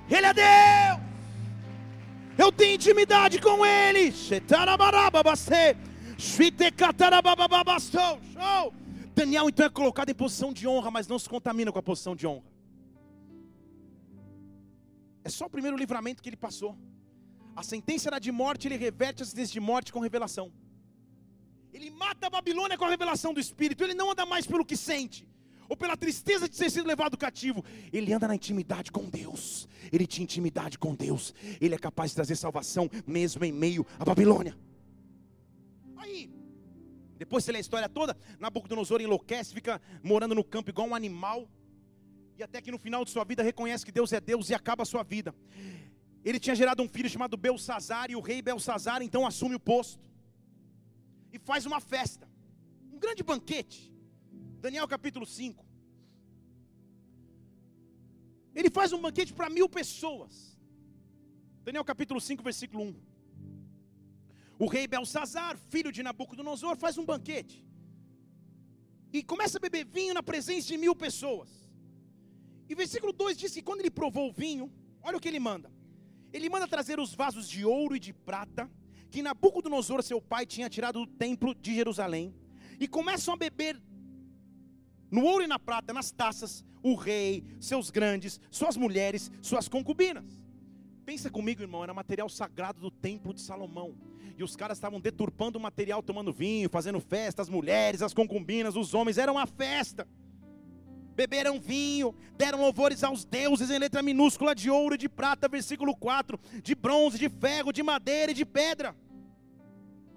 [0.09, 1.01] Ele é Deus.
[2.37, 4.13] Eu tenho intimidade com Ele.
[9.15, 12.15] Daniel então é colocado em posição de honra, mas não se contamina com a posição
[12.15, 12.51] de honra.
[15.23, 16.75] É só o primeiro livramento que ele passou.
[17.55, 20.51] A sentença era de morte, ele reverte a sentença de morte com revelação.
[21.73, 23.83] Ele mata a Babilônia com a revelação do Espírito.
[23.83, 25.27] Ele não anda mais pelo que sente,
[25.69, 27.63] ou pela tristeza de ter sido levado cativo.
[27.91, 29.67] Ele anda na intimidade com Deus.
[29.91, 31.33] Ele tinha intimidade com Deus.
[31.59, 34.57] Ele é capaz de trazer salvação mesmo em meio à Babilônia.
[35.97, 36.29] Aí,
[37.17, 41.47] depois você lê a história toda, Nabucodonosor enlouquece, fica morando no campo igual um animal.
[42.37, 44.83] E até que no final de sua vida reconhece que Deus é Deus e acaba
[44.83, 45.33] a sua vida.
[46.23, 50.11] Ele tinha gerado um filho chamado Belsazar, e o rei Belsazar então assume o posto
[51.33, 52.27] e faz uma festa,
[52.93, 53.91] um grande banquete.
[54.65, 55.65] Daniel capítulo 5.
[58.53, 60.33] Ele faz um banquete para mil pessoas.
[61.63, 62.95] Daniel capítulo 5, versículo 1.
[64.59, 67.65] o rei Belsazar, filho de Nabucodonosor, faz um banquete.
[69.11, 71.49] E começa a beber vinho na presença de mil pessoas.
[72.69, 75.69] E versículo 2 diz que quando ele provou o vinho, olha o que ele manda.
[76.33, 78.69] Ele manda trazer os vasos de ouro e de prata,
[79.09, 82.33] que Nabucodonosor, seu pai, tinha tirado do templo de Jerusalém.
[82.79, 83.81] E começam a beber
[85.09, 90.41] no ouro e na prata, nas taças, o rei, seus grandes, suas mulheres, suas concubinas.
[91.05, 93.95] Pensa comigo, irmão, era material sagrado do templo de Salomão
[94.37, 98.75] e os caras estavam deturpando o material, tomando vinho, fazendo festa, as mulheres, as concubinas,
[98.75, 100.07] os homens, era uma festa.
[101.21, 105.95] Beberam vinho, deram louvores aos deuses em letra minúscula de ouro e de prata, versículo
[105.95, 108.95] 4, de bronze, de ferro, de madeira e de pedra.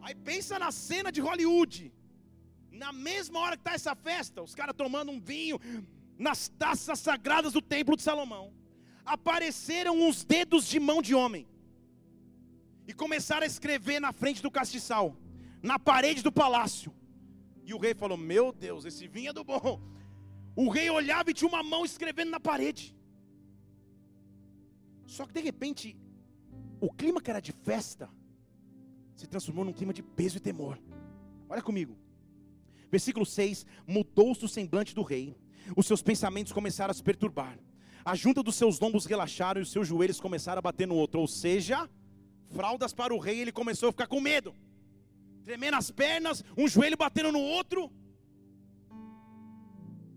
[0.01, 1.93] Aí pensa na cena de Hollywood.
[2.73, 5.61] Na mesma hora que está essa festa, os caras tomando um vinho
[6.19, 8.51] nas taças sagradas do templo de Salomão,
[9.05, 11.47] apareceram uns dedos de mão de homem
[12.89, 15.15] e começaram a escrever na frente do castiçal,
[15.63, 16.91] na parede do palácio.
[17.63, 19.94] E o rei falou: Meu Deus, esse vinho é do bom.
[20.57, 22.97] O rei olhava e tinha uma mão escrevendo na parede.
[25.07, 25.97] Só que de repente,
[26.81, 28.09] o clima que era de festa
[29.17, 30.79] se transformou num clima de peso e temor.
[31.49, 31.97] Olha comigo.
[32.91, 35.37] Versículo 6: Mudou-se o semblante do rei,
[35.77, 37.59] os seus pensamentos começaram a se perturbar,
[38.05, 41.21] a junta dos seus lombos relaxaram e os seus joelhos começaram a bater no outro.
[41.21, 41.89] Ou seja,
[42.49, 44.55] fraldas para o rei, ele começou a ficar com medo,
[45.43, 47.91] tremendo as pernas, um joelho batendo no outro,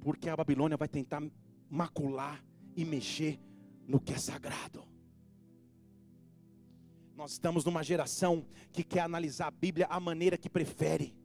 [0.01, 1.21] porque a Babilônia vai tentar
[1.69, 2.43] macular
[2.75, 3.39] e mexer
[3.87, 4.87] no que é sagrado.
[7.15, 11.15] Nós estamos numa geração que quer analisar a Bíblia a maneira que prefere,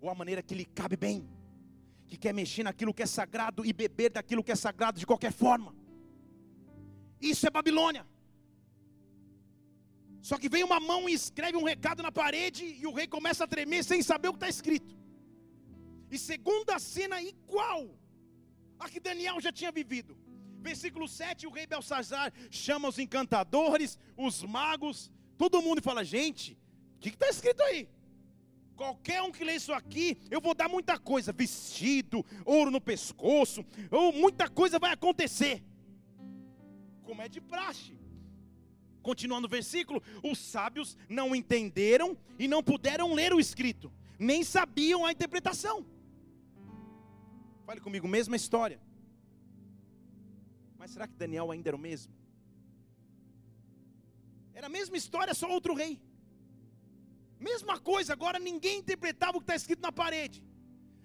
[0.00, 1.26] ou a maneira que lhe cabe bem,
[2.06, 5.32] que quer mexer naquilo que é sagrado e beber daquilo que é sagrado de qualquer
[5.32, 5.74] forma.
[7.20, 8.06] Isso é Babilônia.
[10.20, 13.44] Só que vem uma mão e escreve um recado na parede e o rei começa
[13.44, 14.94] a tremer sem saber o que está escrito.
[16.10, 17.98] E segunda cena igual
[18.78, 20.16] a que Daniel já tinha vivido.
[20.60, 26.58] Versículo 7, o rei Belsazar chama os encantadores, os magos, todo mundo e fala: gente,
[26.96, 27.88] o que está escrito aí?
[28.74, 33.64] Qualquer um que lê isso aqui, eu vou dar muita coisa, vestido, ouro no pescoço,
[33.90, 35.64] ou muita coisa vai acontecer.
[37.02, 37.96] Como é de praxe.
[39.02, 45.06] Continuando o versículo, os sábios não entenderam e não puderam ler o escrito, nem sabiam
[45.06, 45.86] a interpretação.
[47.66, 48.80] Fale comigo, mesma história.
[50.78, 52.12] Mas será que Daniel ainda era o mesmo?
[54.54, 56.00] Era a mesma história, só outro rei.
[57.40, 60.44] Mesma coisa, agora ninguém interpretava o que está escrito na parede.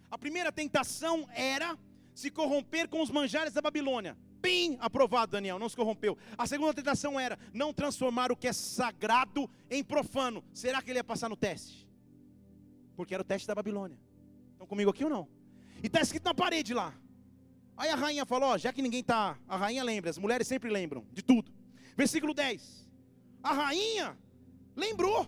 [0.09, 1.75] A primeira tentação era
[2.13, 4.15] se corromper com os manjares da Babilônia.
[4.39, 6.15] Bem aprovado, Daniel, não se corrompeu.
[6.37, 10.43] A segunda tentação era não transformar o que é sagrado em profano.
[10.53, 11.87] Será que ele ia passar no teste?
[12.95, 13.97] Porque era o teste da Babilônia.
[14.53, 15.40] Estão comigo aqui ou não?
[15.83, 16.93] E está escrito na parede lá.
[17.75, 19.37] Aí a rainha falou: ó, já que ninguém está.
[19.47, 21.51] A rainha lembra, as mulheres sempre lembram de tudo.
[21.95, 22.87] Versículo 10.
[23.41, 24.17] A rainha
[24.75, 25.27] lembrou.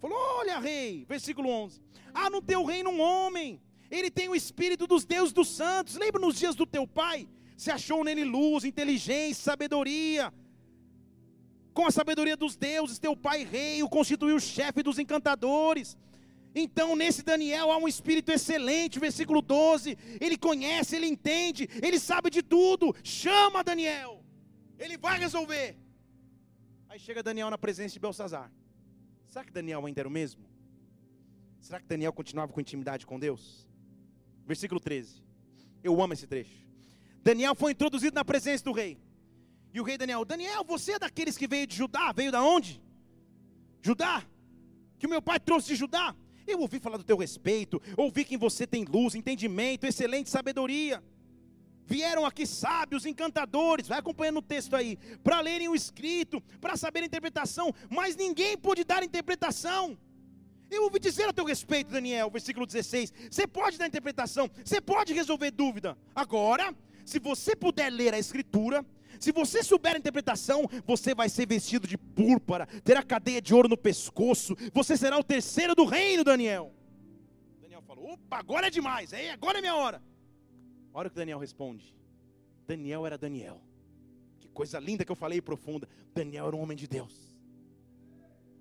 [0.00, 1.04] Falou: olha, rei.
[1.06, 1.82] Versículo 11.
[2.14, 3.60] Ah, no teu reino um homem.
[3.90, 5.96] Ele tem o espírito dos deuses dos santos.
[5.96, 7.28] Lembra nos dias do teu pai?
[7.56, 10.32] Se achou nele luz, inteligência, sabedoria.
[11.72, 15.96] Com a sabedoria dos deuses, teu pai rei o constituiu chefe dos encantadores.
[16.54, 19.98] Então, nesse Daniel há um espírito excelente, versículo 12.
[20.20, 22.94] Ele conhece, ele entende, ele sabe de tudo.
[23.02, 24.22] Chama Daniel,
[24.78, 25.76] ele vai resolver.
[26.88, 28.52] Aí chega Daniel na presença de Belsazar.
[29.26, 30.44] Será que Daniel ainda era o mesmo?
[31.60, 33.66] Será que Daniel continuava com intimidade com Deus?
[34.46, 35.24] Versículo 13.
[35.82, 36.64] Eu amo esse trecho.
[37.22, 38.96] Daniel foi introduzido na presença do rei.
[39.72, 42.12] E o rei Daniel, Daniel, você é daqueles que veio de Judá?
[42.12, 42.80] Veio da onde?
[43.82, 44.24] Judá?
[44.98, 46.14] Que o meu pai trouxe de Judá?
[46.46, 51.02] Eu ouvi falar do teu respeito, ouvi que em você tem luz, entendimento, excelente sabedoria.
[51.86, 57.02] Vieram aqui sábios, encantadores, vai acompanhando o texto aí, para lerem o escrito, para saber
[57.02, 59.98] a interpretação, mas ninguém pôde dar interpretação.
[60.70, 65.12] Eu ouvi dizer a teu respeito, Daniel, versículo 16: você pode dar interpretação, você pode
[65.12, 65.96] resolver dúvida.
[66.14, 66.74] Agora,
[67.04, 68.84] se você puder ler a escritura,
[69.20, 73.68] se você souber a interpretação, você vai ser vestido de púrpura, terá cadeia de ouro
[73.68, 76.72] no pescoço, você será o terceiro do reino, Daniel.
[77.60, 80.02] Daniel falou: opa, agora é demais, é, agora é minha hora.
[80.92, 81.94] Olha o que Daniel responde.
[82.66, 83.60] Daniel era Daniel.
[84.38, 85.88] Que coisa linda que eu falei profunda.
[86.14, 87.34] Daniel era um homem de Deus.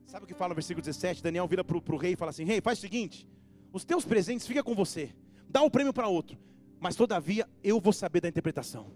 [0.07, 1.23] Sabe o que fala no versículo 17?
[1.23, 3.27] Daniel vira para o rei e fala assim: Rei, faz o seguinte:
[3.71, 5.13] os teus presentes fica com você,
[5.47, 6.37] dá o um prêmio para outro
[6.83, 8.91] mas todavia eu vou saber da interpretação.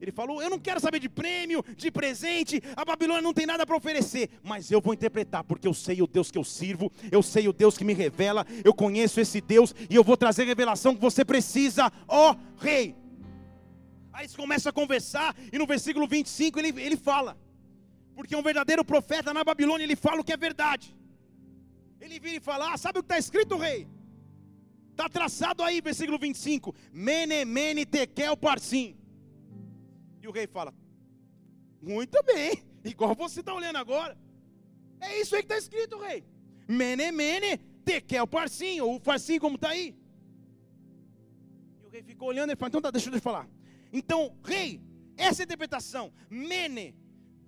[0.00, 3.66] Ele falou: Eu não quero saber de prêmio, de presente, a Babilônia não tem nada
[3.66, 7.22] para oferecer, mas eu vou interpretar, porque eu sei o Deus que eu sirvo, eu
[7.22, 10.46] sei o Deus que me revela, eu conheço esse Deus e eu vou trazer a
[10.46, 12.96] revelação que você precisa, ó rei.
[14.12, 17.36] Aí eles começam a conversar, e no versículo 25 ele, ele fala:
[18.14, 20.96] Porque um verdadeiro profeta na Babilônia, ele fala o que é verdade.
[22.00, 23.86] Ele vira e fala: ah, Sabe o que está escrito, rei?
[24.90, 28.99] Está traçado aí, versículo 25: Mene, mene, tekel, parsim.
[30.30, 30.72] O rei fala:
[31.82, 34.16] Muito bem, igual você está olhando agora.
[35.00, 36.24] É isso aí que está escrito, rei.
[36.68, 38.80] Mene, mene, tekel, parsim.
[38.80, 39.96] Ou o farsim, como está aí.
[41.82, 43.48] E o rei ficou olhando e falou: Então tá, deixa eu falar.
[43.92, 44.80] Então, rei,
[45.16, 46.12] essa é interpretação.
[46.30, 46.94] Mene,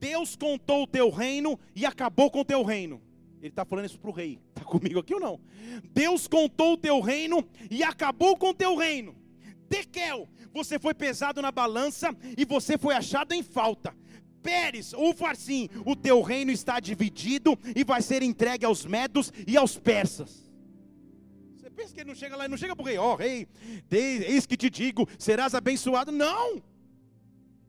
[0.01, 3.01] Deus contou o teu reino e acabou com o teu reino.
[3.39, 4.41] Ele está falando isso para o rei.
[4.49, 5.41] Está comigo aqui ou não?
[5.93, 9.15] Deus contou o teu reino e acabou com o teu reino.
[9.69, 13.95] Tekel, você foi pesado na balança e você foi achado em falta.
[14.43, 19.57] Pérez, ou Farsim, o teu reino está dividido e vai ser entregue aos medos e
[19.57, 20.51] aos persas.
[21.57, 23.47] Você pensa que ele não chega lá, não chega para o rei, ó oh, rei,
[23.91, 26.11] eis que te digo, serás abençoado.
[26.11, 26.61] Não!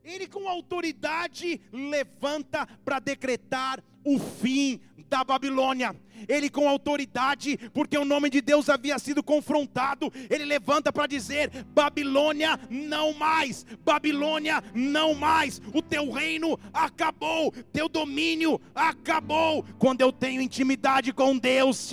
[0.02, 5.96] Ele com autoridade levanta para decretar o fim da Babilônia.
[6.28, 11.50] Ele com autoridade, porque o nome de Deus havia sido confrontado, ele levanta para dizer:
[11.74, 19.64] Babilônia não mais, Babilônia não mais, o teu reino acabou, teu domínio acabou.
[19.78, 21.90] Quando eu tenho intimidade com Deus,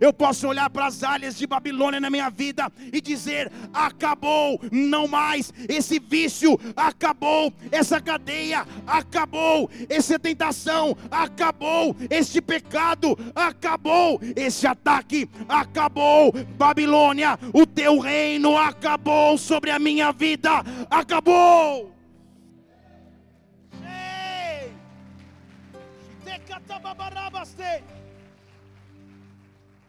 [0.00, 5.06] eu posso olhar para as áreas de Babilônia na minha vida e dizer: acabou, não
[5.06, 15.28] mais, esse vício acabou, essa cadeia acabou, essa tentação acabou, este pecado acabou, esse ataque
[15.48, 20.50] acabou, Babilônia, o teu reino acabou sobre a minha vida,
[20.90, 21.92] acabou.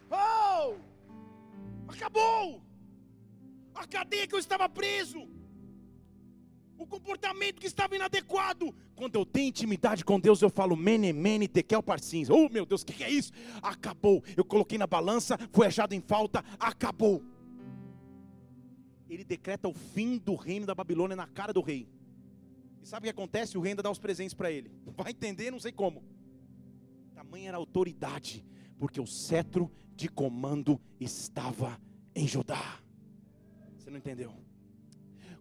[0.10, 0.76] Oh!
[1.88, 2.62] Acabou!
[3.76, 5.28] A cadeia que eu estava preso
[6.78, 8.74] o comportamento que estava inadequado.
[8.98, 12.32] Quando eu tenho intimidade com Deus, eu falo mene, mene, tekel, parsins.
[12.32, 13.32] Oh meu Deus, o que, que é isso?
[13.62, 14.24] Acabou.
[14.36, 17.24] Eu coloquei na balança, foi achado em falta, acabou.
[19.08, 21.88] Ele decreta o fim do reino da Babilônia na cara do rei.
[22.82, 23.56] E sabe o que acontece?
[23.56, 24.72] O rei ainda dá os presentes para ele.
[24.98, 26.04] Vai entender, não sei como.
[27.14, 28.44] Tamanha era a autoridade,
[28.80, 31.80] porque o cetro de comando estava
[32.16, 32.80] em Judá.
[33.78, 34.34] Você não entendeu?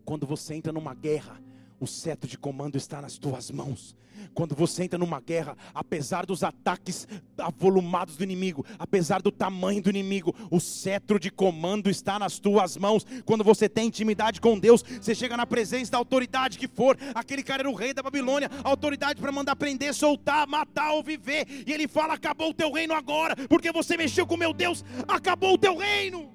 [0.04, 1.42] Quando você entra numa guerra,
[1.78, 3.96] o cetro de comando está nas tuas mãos.
[4.34, 7.06] Quando você entra numa guerra, apesar dos ataques
[7.38, 12.76] avolumados do inimigo, apesar do tamanho do inimigo, o cetro de comando está nas tuas
[12.76, 13.06] mãos.
[13.24, 16.96] Quando você tem intimidade com Deus, você chega na presença da autoridade que for.
[17.14, 21.46] Aquele cara era o rei da Babilônia, autoridade para mandar prender, soltar, matar ou viver.
[21.66, 25.54] E ele fala: Acabou o teu reino agora, porque você mexeu com meu Deus, acabou
[25.54, 26.32] o teu reino.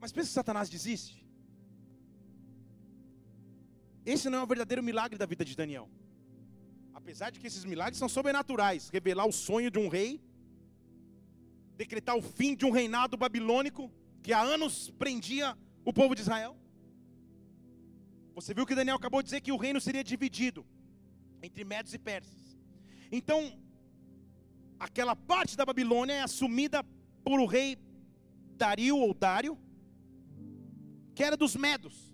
[0.00, 1.21] Mas pensa que Satanás desiste.
[4.04, 5.88] Esse não é o verdadeiro milagre da vida de Daniel.
[6.92, 10.20] Apesar de que esses milagres são sobrenaturais revelar o sonho de um rei,
[11.76, 13.90] decretar o fim de um reinado babilônico
[14.22, 16.56] que há anos prendia o povo de Israel.
[18.34, 20.64] Você viu que Daniel acabou de dizer que o reino seria dividido
[21.42, 22.56] entre medos e persas.
[23.10, 23.52] Então,
[24.78, 26.84] aquela parte da Babilônia é assumida
[27.24, 27.76] por o rei
[28.56, 29.58] Dario ou Dário,
[31.14, 32.11] que era dos medos.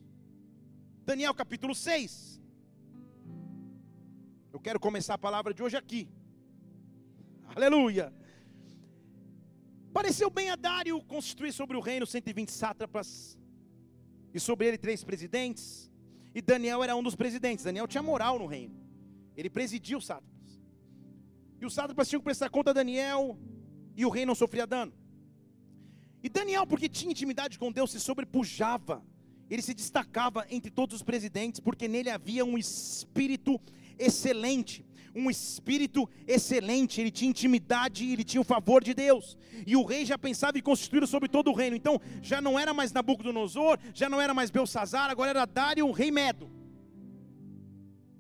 [1.09, 2.39] Daniel capítulo 6.
[4.53, 6.07] Eu quero começar a palavra de hoje aqui.
[7.57, 8.13] Aleluia.
[9.91, 13.39] Pareceu bem a Dário constituir sobre o reino 120 sátrapas
[14.35, 15.91] e sobre ele três presidentes.
[16.35, 17.65] E Daniel era um dos presidentes.
[17.65, 18.79] Daniel tinha moral no reino.
[19.35, 20.61] Ele presidia os sátrapas.
[21.59, 23.39] E os sátrapas tinham que prestar conta a Daniel
[23.97, 24.93] e o rei não sofria dano.
[26.23, 29.03] E Daniel, porque tinha intimidade com Deus, se sobrepujava
[29.51, 33.61] ele se destacava entre todos os presidentes, porque nele havia um espírito
[33.99, 34.85] excelente.
[35.15, 39.37] Um espírito excelente, ele tinha intimidade, ele tinha o favor de Deus.
[39.67, 41.75] E o rei já pensava em constituir sobre todo o reino.
[41.75, 45.93] Então, já não era mais Nabucodonosor, já não era mais Belsazar, agora era Dário, o
[45.93, 46.58] rei Medo.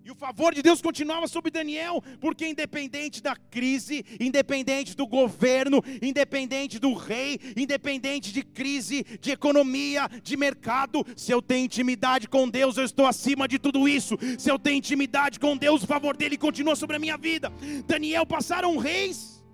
[0.08, 5.84] E o favor de Deus continuava sobre Daniel, porque independente da crise, independente do governo,
[6.00, 12.48] independente do rei, independente de crise, de economia, de mercado, se eu tenho intimidade com
[12.48, 14.16] Deus, eu estou acima de tudo isso.
[14.38, 17.52] Se eu tenho intimidade com Deus, o favor dele continua sobre a minha vida.
[17.86, 19.44] Daniel passaram reis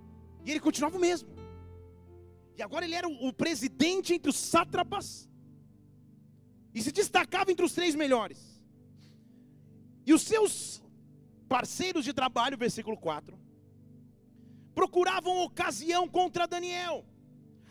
[0.45, 1.27] e ele continuava o mesmo.
[2.57, 5.29] E agora ele era o presidente entre os sátrapas
[6.73, 8.54] e se destacava entre os três melhores.
[10.05, 10.83] E os seus
[11.47, 13.37] parceiros de trabalho, versículo 4,
[14.73, 17.05] procuravam ocasião contra Daniel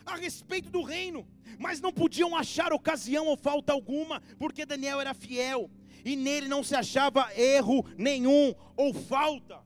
[0.05, 1.27] a respeito do reino,
[1.59, 5.69] mas não podiam achar ocasião ou falta alguma, porque Daniel era fiel
[6.03, 9.63] e nele não se achava erro nenhum ou falta.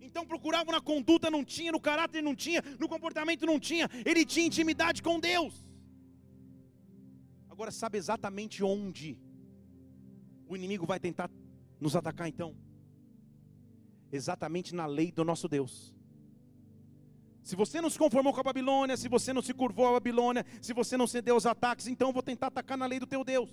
[0.00, 4.24] Então procuravam na conduta, não tinha, no caráter não tinha, no comportamento não tinha, ele
[4.24, 5.54] tinha intimidade com Deus.
[7.50, 9.20] Agora sabe exatamente onde
[10.48, 11.30] o inimigo vai tentar
[11.80, 12.54] nos atacar então?
[14.10, 15.94] Exatamente na lei do nosso Deus.
[17.42, 20.44] Se você não se conformou com a Babilônia, se você não se curvou à Babilônia,
[20.60, 23.24] se você não cedeu aos ataques, então eu vou tentar atacar na lei do teu
[23.24, 23.50] Deus.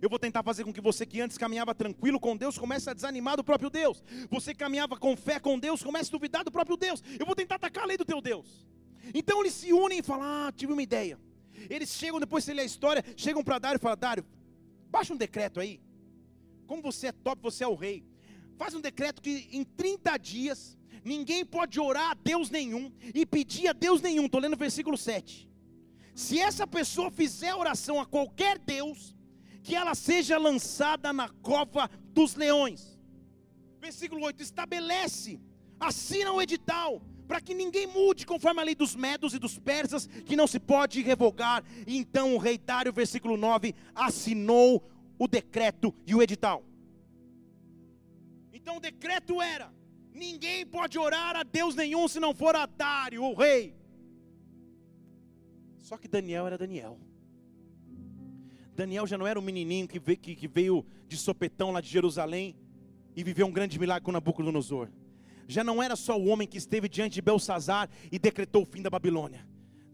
[0.00, 2.94] Eu vou tentar fazer com que você que antes caminhava tranquilo com Deus comece a
[2.94, 4.02] desanimar do próprio Deus.
[4.30, 7.02] Você caminhava com fé com Deus, comece a duvidar do próprio Deus.
[7.18, 8.66] Eu vou tentar atacar a lei do teu Deus.
[9.14, 11.18] Então eles se unem e falam: Ah, tive uma ideia.
[11.68, 14.24] Eles chegam, depois de ler a história, chegam para Dário e falam: Dário,
[14.88, 15.80] baixa um decreto aí.
[16.70, 18.04] Como você é top, você é o rei.
[18.56, 23.66] Faz um decreto que em 30 dias ninguém pode orar a Deus nenhum e pedir
[23.66, 24.26] a Deus nenhum.
[24.26, 25.50] Estou lendo o versículo 7.
[26.14, 29.16] Se essa pessoa fizer oração a qualquer Deus,
[29.64, 32.96] que ela seja lançada na cova dos leões.
[33.80, 35.40] Versículo 8: estabelece,
[35.80, 40.06] assina o edital, para que ninguém mude conforme a lei dos medos e dos persas,
[40.24, 41.64] que não se pode revogar.
[41.84, 44.88] E então o rei Dário, versículo 9, assinou
[45.20, 46.64] o decreto e o edital.
[48.54, 49.70] Então o decreto era:
[50.14, 52.66] ninguém pode orar a Deus nenhum se não for a
[53.20, 53.76] o rei.
[55.76, 56.98] Só que Daniel era Daniel.
[58.74, 62.56] Daniel já não era um menininho que veio de sopetão lá de Jerusalém
[63.14, 64.88] e viveu um grande milagre com Nabucodonosor.
[65.46, 68.80] Já não era só o homem que esteve diante de Belsazar e decretou o fim
[68.80, 69.46] da Babilônia.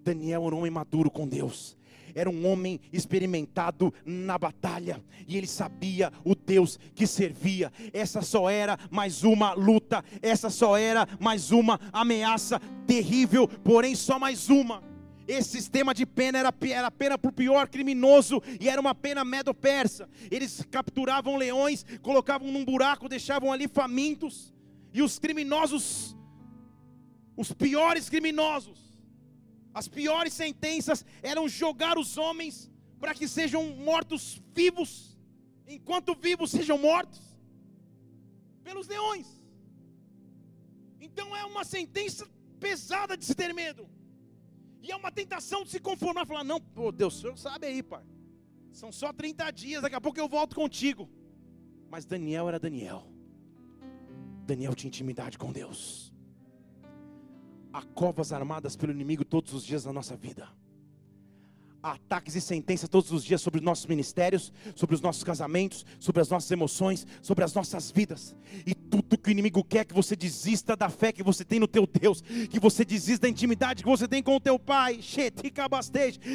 [0.05, 1.77] Daniel era um homem maduro com Deus.
[2.16, 7.70] Era um homem experimentado na batalha e ele sabia o Deus que servia.
[7.92, 14.18] Essa só era mais uma luta, essa só era mais uma ameaça terrível, porém só
[14.18, 14.82] mais uma.
[15.28, 19.22] Esse sistema de pena era, era pena para o pior criminoso e era uma pena
[19.22, 20.08] medo-persa.
[20.30, 24.54] Eles capturavam leões, colocavam num buraco, deixavam ali famintos.
[24.94, 26.16] E os criminosos,
[27.36, 28.86] os piores criminosos,
[29.79, 35.18] as piores sentenças eram jogar os homens para que sejam mortos vivos,
[35.68, 37.20] enquanto vivos sejam mortos
[38.64, 39.29] pelos leões.
[40.99, 42.27] Então é uma sentença
[42.59, 43.87] pesada de se ter medo.
[44.83, 47.83] E é uma tentação de se conformar, falar: não, pô, Deus, o senhor sabe aí,
[47.83, 48.07] pai.
[48.72, 51.07] São só 30 dias, daqui a pouco eu volto contigo.
[51.91, 53.07] Mas Daniel era Daniel.
[54.47, 56.15] Daniel tinha intimidade com Deus.
[57.77, 60.49] Há covas armadas pelo inimigo todos os dias na nossa vida
[61.93, 66.20] ataques e sentenças todos os dias sobre os nossos ministérios, sobre os nossos casamentos, sobre
[66.20, 68.35] as nossas emoções, sobre as nossas vidas.
[68.66, 71.66] E tudo que o inimigo quer que você desista da fé que você tem no
[71.66, 75.01] teu Deus, que você desista da intimidade que você tem com o teu pai.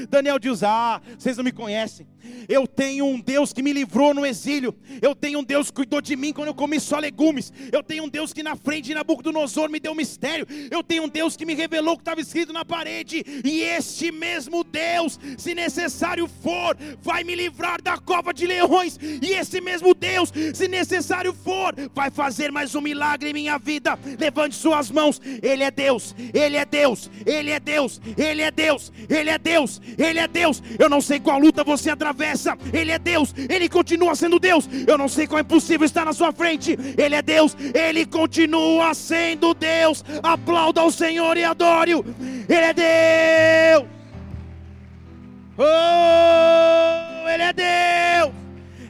[0.10, 2.08] Daniel diz: Ah, vocês não me conhecem.
[2.48, 4.76] Eu tenho um Deus que me livrou no exílio.
[5.02, 7.52] Eu tenho um Deus que cuidou de mim quando eu comi só legumes.
[7.72, 10.46] Eu tenho um Deus que na frente de Nabucodonosor me deu um mistério.
[10.70, 13.24] Eu tenho um Deus que me revelou o que estava escrito na parede.
[13.44, 19.34] E este mesmo Deus se necessário for, vai me livrar da cova de leões, e
[19.34, 24.00] esse mesmo Deus, se necessário for, vai fazer mais um milagre em minha vida.
[24.18, 28.92] Levante suas mãos, Ele é Deus, Ele é Deus, Ele é Deus, Ele é Deus,
[29.10, 30.64] Ele é Deus, Ele é Deus.
[30.80, 34.70] Eu não sei qual luta você atravessa, Ele é Deus, Ele continua sendo Deus.
[34.88, 38.94] Eu não sei qual é impossível estar na sua frente, Ele é Deus, Ele continua
[38.94, 40.06] sendo Deus.
[40.24, 42.06] Aplauda o Senhor e adore-o,
[42.48, 44.02] Ele é Deus.
[45.58, 48.34] Oh, Ele é Deus!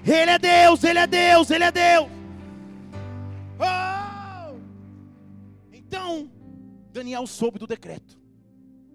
[0.05, 2.20] Ele é Deus, Ele é Deus, Ele é Deus!
[3.61, 4.59] Oh!
[5.71, 6.31] Então,
[6.91, 8.19] Daniel soube do decreto.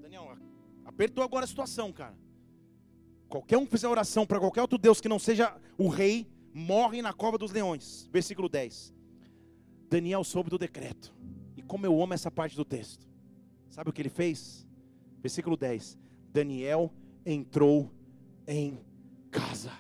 [0.01, 0.37] Daniel,
[0.85, 2.17] apertou agora a situação, cara.
[3.29, 7.03] Qualquer um que fizer oração para qualquer outro Deus que não seja o rei, morre
[7.03, 8.09] na cova dos leões.
[8.13, 8.95] Versículo 10.
[9.89, 11.15] Daniel soube do decreto.
[11.57, 13.07] E como eu amo essa parte do texto.
[13.71, 14.67] Sabe o que ele fez?
[15.21, 15.99] Versículo 10.
[16.33, 16.93] Daniel
[17.25, 17.91] entrou
[18.47, 18.79] em
[19.31, 19.73] casa.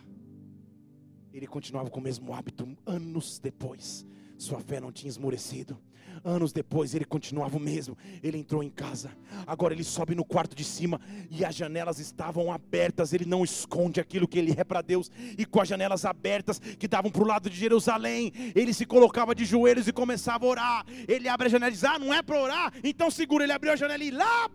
[1.32, 4.06] Ele continuava com o mesmo hábito anos depois.
[4.38, 5.78] Sua fé não tinha esmorecido.
[6.27, 7.97] Anos depois ele continuava o mesmo.
[8.20, 9.12] Ele entrou em casa.
[9.47, 11.01] Agora ele sobe no quarto de cima
[11.31, 13.12] e as janelas estavam abertas.
[13.12, 15.09] Ele não esconde aquilo que ele é para Deus.
[15.39, 19.36] E com as janelas abertas que davam para o lado de Jerusalém, ele se colocava
[19.36, 20.86] de joelhos e começava a orar.
[21.07, 22.73] Ele abre a janela e diz: Ah, não é para orar?
[22.82, 23.44] Então segura.
[23.44, 24.51] Ele abriu a janela e lá,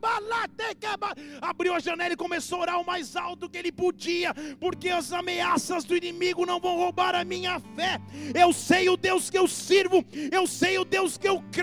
[1.41, 5.13] abriu a janela e começou a orar o mais alto que ele podia, porque as
[5.13, 7.97] ameaças do inimigo não vão roubar a minha fé.
[8.37, 11.60] Eu sei o Deus que eu sirvo, eu sei o Deus que eu creio.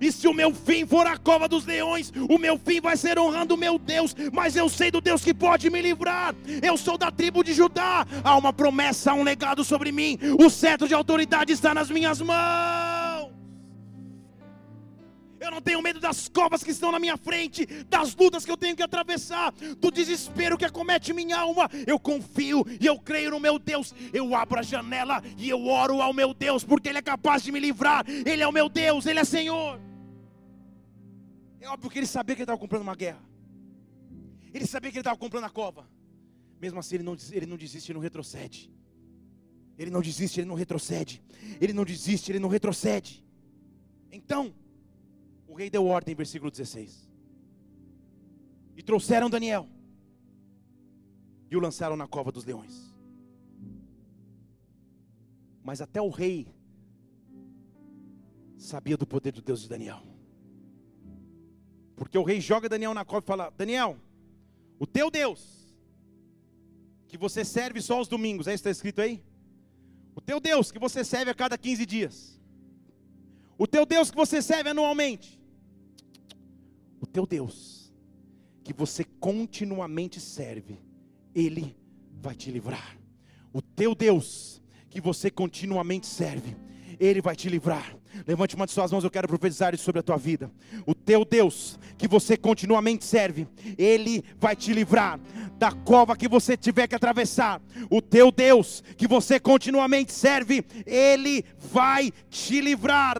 [0.00, 3.18] E se o meu fim for a cova dos leões, o meu fim vai ser
[3.18, 6.34] honrando o meu Deus, mas eu sei do Deus que pode me livrar.
[6.62, 8.06] Eu sou da tribo de Judá.
[8.22, 10.18] Há uma promessa, há um legado sobre mim.
[10.38, 13.01] O cetro de autoridade está nas minhas mãos.
[15.42, 18.56] Eu não tenho medo das covas que estão na minha frente, das lutas que eu
[18.56, 21.68] tenho que atravessar, do desespero que acomete minha alma.
[21.84, 23.92] Eu confio e eu creio no meu Deus.
[24.12, 27.50] Eu abro a janela e eu oro ao meu Deus, porque Ele é capaz de
[27.50, 28.04] me livrar.
[28.08, 29.80] Ele é o meu Deus, Ele é Senhor.
[31.60, 33.22] É óbvio que ele sabia que ele estava comprando uma guerra.
[34.54, 35.88] Ele sabia que ele estava comprando a cova.
[36.60, 38.72] Mesmo assim, ele não, ele não desiste, ele não retrocede.
[39.76, 41.20] Ele não desiste, ele não retrocede.
[41.60, 43.24] Ele não desiste, ele não retrocede.
[44.10, 44.52] Então,
[45.52, 47.10] o rei deu ordem, versículo 16.
[48.74, 49.68] E trouxeram Daniel.
[51.50, 52.90] E o lançaram na cova dos leões.
[55.62, 56.48] Mas até o rei
[58.56, 60.02] sabia do poder do Deus de Daniel.
[61.96, 63.98] Porque o rei joga Daniel na cova e fala: Daniel,
[64.78, 65.70] o teu Deus,
[67.08, 69.22] que você serve só aos domingos, é isso que está escrito aí?
[70.14, 72.40] O teu Deus, que você serve a cada 15 dias.
[73.58, 75.41] O teu Deus que você serve anualmente
[77.02, 77.92] o teu Deus,
[78.62, 80.78] que você continuamente serve,
[81.34, 81.76] Ele
[82.20, 82.96] vai te livrar.
[83.52, 86.56] O teu Deus, que você continuamente serve,
[87.00, 87.98] Ele vai te livrar.
[88.26, 90.50] Levante uma de suas mãos, eu quero profetizar isso sobre a tua vida.
[90.86, 93.46] O teu Deus, que você continuamente serve,
[93.78, 95.18] Ele vai te livrar
[95.58, 97.60] da cova que você tiver que atravessar.
[97.88, 103.16] O teu Deus, que você continuamente serve, Ele vai te livrar.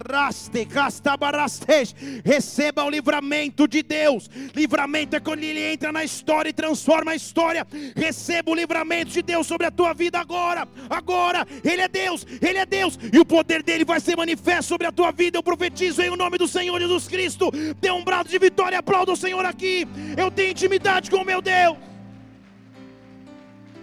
[2.24, 4.28] Receba o livramento de Deus.
[4.54, 7.66] Livramento é quando Ele entra na história e transforma a história.
[7.94, 10.66] Receba o livramento de Deus sobre a tua vida agora.
[10.90, 14.81] Agora, Ele é Deus, Ele é Deus, e o poder dele vai ser manifesto sobre
[14.82, 15.38] sobre a tua vida.
[15.38, 17.50] Eu profetizo em o nome do Senhor Jesus Cristo.
[17.80, 19.86] Dê um brado de vitória, aplauda o Senhor aqui.
[20.16, 21.76] Eu tenho intimidade com o meu Deus.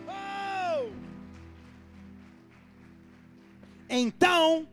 [0.07, 0.89] Oh!
[3.89, 4.67] Então,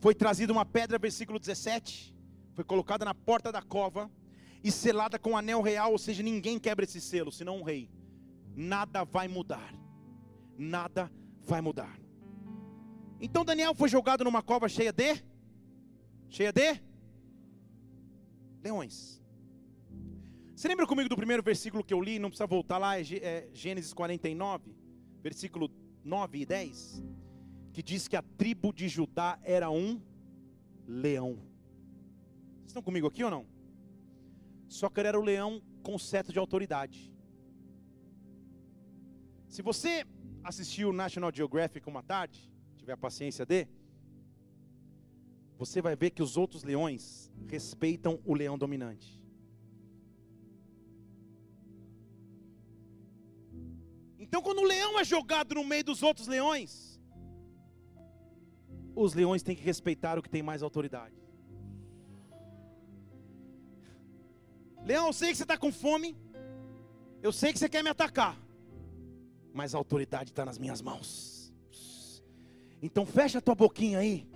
[0.00, 2.14] foi trazida uma pedra, versículo 17,
[2.54, 4.10] foi colocada na porta da cova
[4.64, 7.90] e selada com anel real, ou seja, ninguém quebra esse selo, senão um rei.
[8.56, 9.74] Nada vai mudar.
[10.56, 11.10] Nada
[11.46, 11.99] vai mudar.
[13.20, 15.22] Então Daniel foi jogado numa cova cheia de
[16.30, 16.80] cheia de
[18.62, 19.20] leões.
[20.56, 22.18] Você lembra comigo do primeiro versículo que eu li?
[22.18, 24.74] Não precisa voltar lá, é, é Gênesis 49,
[25.22, 25.70] versículo
[26.02, 27.02] 9 e 10,
[27.72, 30.00] que diz que a tribo de Judá era um
[30.86, 31.36] leão.
[32.56, 33.46] Vocês estão comigo aqui ou não?
[34.68, 37.12] Só que ele era o leão com seta de autoridade.
[39.48, 40.06] Se você
[40.44, 42.49] assistiu National Geographic uma tarde,
[42.90, 43.68] tiver a paciência de,
[45.56, 49.20] você vai ver que os outros leões respeitam o leão dominante.
[54.18, 57.00] Então, quando o leão é jogado no meio dos outros leões,
[58.94, 61.16] os leões têm que respeitar o que tem mais autoridade.
[64.84, 66.16] Leão, eu sei que você está com fome,
[67.22, 68.36] eu sei que você quer me atacar,
[69.52, 71.39] mas a autoridade está nas minhas mãos.
[72.82, 74.26] Então fecha a tua boquinha aí.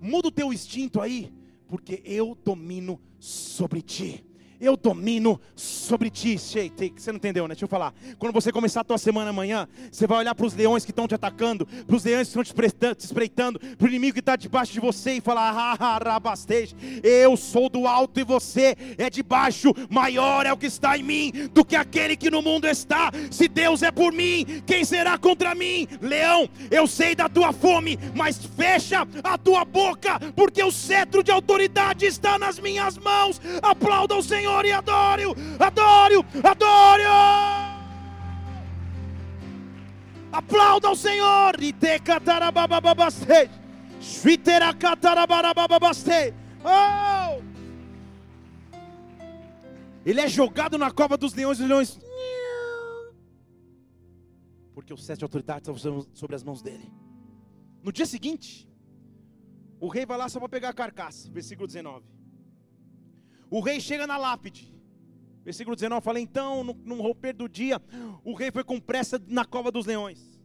[0.00, 1.32] Muda o teu instinto aí,
[1.66, 4.27] porque eu domino sobre ti
[4.60, 6.36] eu domino sobre ti.
[6.38, 6.70] Você
[7.08, 7.54] não entendeu, né?
[7.54, 7.94] Deixa eu falar.
[8.18, 11.06] Quando você começar a tua semana amanhã, você vai olhar para os leões que estão
[11.06, 14.72] te atacando, para os leões que estão te espreitando, para o inimigo que está debaixo
[14.72, 19.72] de você e falar: ah, rabasteja, eu sou do alto e você é de baixo.
[19.88, 23.10] Maior é o que está em mim do que aquele que no mundo está.
[23.30, 25.86] Se Deus é por mim, quem será contra mim?
[26.00, 31.30] Leão, eu sei da tua fome, mas fecha a tua boca, porque o cetro de
[31.30, 33.40] autoridade está nas minhas mãos.
[33.62, 37.68] Aplauda o Senhor Senhor e adore-o, adore-o, adore-o.
[40.32, 41.54] Aplauda o Senhor.
[46.64, 47.42] Oh!
[50.04, 52.00] Ele é jogado na cova dos leões e leões.
[54.74, 56.90] Porque os sete autoridades estavam sobre as mãos dele.
[57.82, 58.66] No dia seguinte,
[59.80, 62.17] O rei vai lá só para pegar a carcaça, versículo 19.
[63.50, 64.72] O rei chega na lápide.
[65.44, 67.80] Versículo 19 fala: Então, no, no romper do dia,
[68.24, 70.38] o rei foi com pressa na cova dos leões.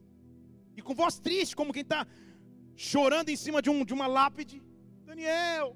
[0.75, 2.07] E com voz triste, como quem está
[2.75, 4.61] chorando em cima de, um, de uma lápide.
[5.05, 5.75] Daniel,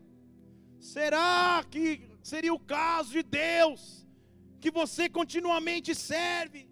[0.80, 4.08] será que seria o caso de Deus
[4.60, 6.70] que você continuamente serve?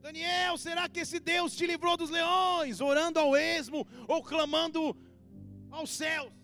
[0.00, 4.96] Daniel, será que esse Deus te livrou dos leões, orando ao esmo ou clamando
[5.70, 6.37] aos céus?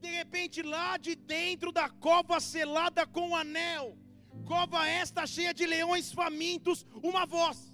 [0.00, 3.96] De repente, lá de dentro da cova selada com o anel,
[4.46, 7.72] cova esta cheia de leões famintos, uma voz: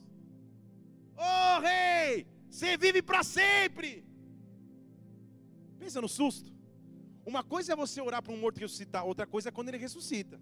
[1.16, 4.04] Oh rei, você vive para sempre.
[5.78, 6.54] Pensa no susto.
[7.24, 10.40] Uma coisa é você orar para um morto ressuscitar, outra coisa é quando ele ressuscita.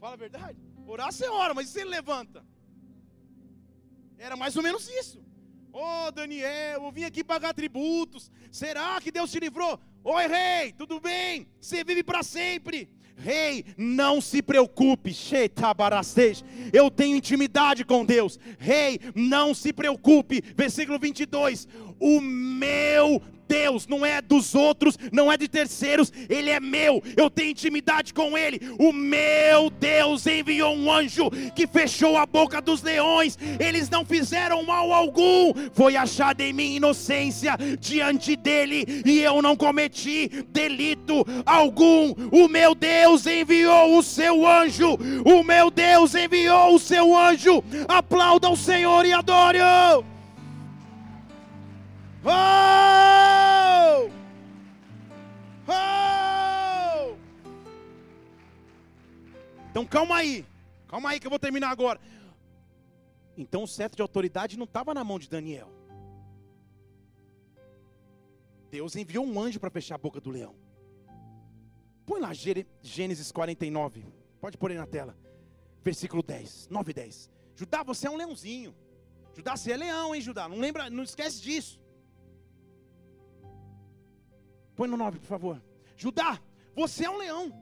[0.00, 0.58] Fala a verdade.
[0.86, 2.44] Orar você ora, mas se ele levanta?
[4.18, 5.24] Era mais ou menos isso.
[5.72, 8.30] Ô oh, Daniel, eu vim aqui pagar tributos.
[8.50, 9.80] Será que Deus te livrou?
[10.06, 11.48] Oi, rei, tudo bem?
[11.58, 12.90] Você vive para sempre.
[13.16, 15.14] Rei, não se preocupe.
[16.74, 18.38] Eu tenho intimidade com Deus.
[18.58, 20.42] Rei, não se preocupe.
[20.56, 21.68] Versículo 22.
[22.00, 27.30] O meu Deus, não é dos outros, não é de terceiros, Ele é meu, eu
[27.30, 28.60] tenho intimidade com Ele.
[28.78, 34.62] O meu Deus enviou um anjo que fechou a boca dos leões, eles não fizeram
[34.62, 42.14] mal algum, foi achada em mim inocência diante dele, e eu não cometi delito algum.
[42.32, 47.62] O meu Deus enviou o seu anjo, o meu Deus enviou o seu anjo.
[47.88, 49.58] Aplauda o Senhor e adore.
[49.60, 50.04] Oh!
[55.66, 57.14] Oh!
[59.70, 60.46] Então calma aí,
[60.88, 62.00] calma aí que eu vou terminar agora.
[63.36, 65.70] Então o cetro de autoridade não estava na mão de Daniel.
[68.70, 70.54] Deus enviou um anjo para fechar a boca do leão.
[72.06, 72.32] Põe lá
[72.82, 74.04] Gênesis 49.
[74.40, 75.16] Pode pôr aí na tela.
[75.84, 77.30] Versículo 10, 9 e 10.
[77.54, 78.74] Judá, você é um leãozinho.
[79.36, 80.48] Judá, você é leão, hein, Judá?
[80.48, 81.78] Não lembra, não esquece disso.
[84.74, 85.62] Põe no 9, por favor.
[85.94, 86.40] Judá,
[86.74, 87.52] você é um leão.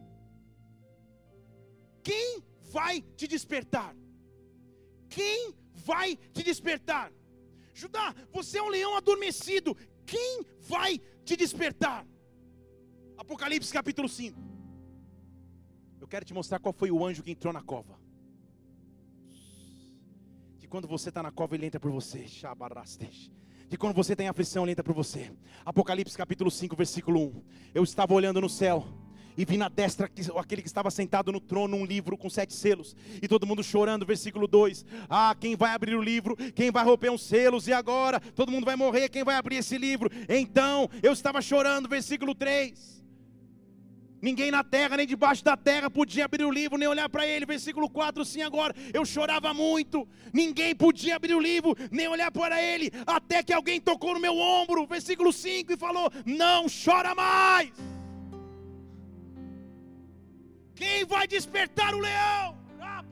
[2.02, 3.94] Quem vai te despertar?
[5.08, 7.12] Quem vai te despertar?
[7.74, 9.76] Judá, você é um leão adormecido.
[10.06, 12.06] Quem vai te despertar?
[13.16, 14.40] Apocalipse capítulo 5.
[16.00, 18.01] Eu quero te mostrar qual foi o anjo que entrou na cova.
[20.72, 22.26] Quando você está na cova, ele entra por você.
[22.26, 23.30] Shabarastej
[23.68, 25.30] que quando você tem aflição, ele entra por você.
[25.66, 27.42] Apocalipse capítulo 5, versículo 1.
[27.74, 28.86] Eu estava olhando no céu
[29.36, 32.96] e vi na destra aquele que estava sentado no trono um livro com sete selos,
[33.20, 36.36] e todo mundo chorando, versículo 2: Ah, quem vai abrir o livro?
[36.54, 37.68] Quem vai romper os selos?
[37.68, 38.18] E agora?
[38.18, 40.10] Todo mundo vai morrer, quem vai abrir esse livro?
[40.26, 43.04] Então eu estava chorando, versículo 3.
[44.22, 47.44] Ninguém na terra, nem debaixo da terra podia abrir o livro, nem olhar para ele.
[47.44, 48.72] Versículo 4, sim, agora.
[48.94, 50.08] Eu chorava muito.
[50.32, 52.92] Ninguém podia abrir o livro, nem olhar para ele.
[53.04, 54.86] Até que alguém tocou no meu ombro.
[54.86, 57.72] Versículo 5 e falou: Não chora mais.
[60.76, 62.56] Quem vai despertar o leão?
[62.80, 63.04] Ah,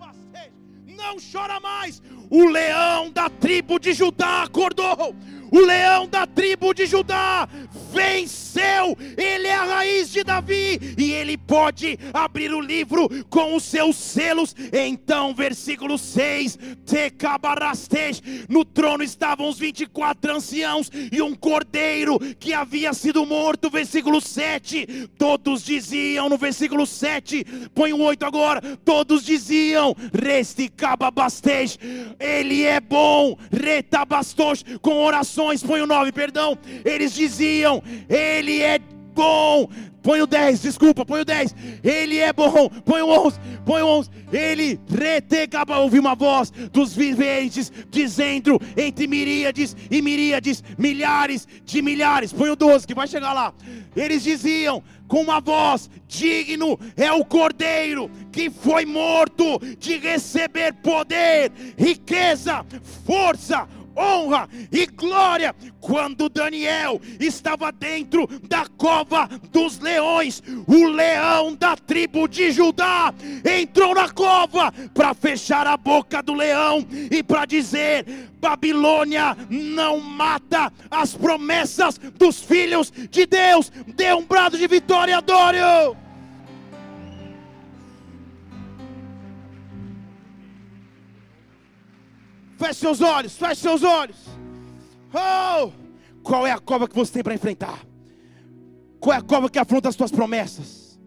[0.87, 2.01] não chora mais.
[2.31, 5.15] O leão da tribo de Judá acordou
[5.51, 7.49] o leão da tribo de Judá
[7.93, 13.65] venceu, ele é a raiz de Davi e ele pode abrir o livro com os
[13.65, 14.55] seus selos.
[14.73, 16.59] Então, versículo 6:
[18.49, 23.71] no trono estavam os 24 anciãos e um cordeiro que havia sido morto.
[23.71, 27.45] Versículo 7: todos diziam, no versículo 7,
[27.75, 31.79] põe o 8 agora, todos diziam: Resticababastej,
[32.19, 36.57] ele é bom, retabastos, com orações põe o 9, perdão.
[36.85, 38.79] Eles diziam: Ele é
[39.15, 39.69] bom.
[40.03, 41.55] Põe o 10, desculpa, põe o 10.
[41.85, 42.71] Ele é bom.
[42.85, 44.11] Põe o 11, põe o 11.
[44.33, 52.33] Ele retegaba, ouvi uma voz dos viventes dizendo entre miríades e miríades, milhares de milhares.
[52.33, 53.53] Põe o 12 que vai chegar lá.
[53.95, 61.53] Eles diziam com uma voz: Digno é o cordeiro que foi morto de receber poder,
[61.77, 62.65] riqueza,
[63.05, 63.69] força,
[64.01, 65.55] honra e glória.
[65.81, 73.13] Quando Daniel estava dentro da cova dos leões, o leão da tribo de Judá
[73.45, 80.73] entrou na cova para fechar a boca do leão e para dizer: Babilônia não mata
[80.91, 83.71] as promessas dos filhos de Deus.
[83.95, 85.59] Dê um brado de vitória, adore.
[92.61, 94.17] Feche seus olhos, feche seus olhos.
[95.15, 95.73] Oh!
[96.23, 97.87] Qual é a cova que você tem para enfrentar?
[99.01, 101.01] Qual é a cova que afronta as tuas promessas?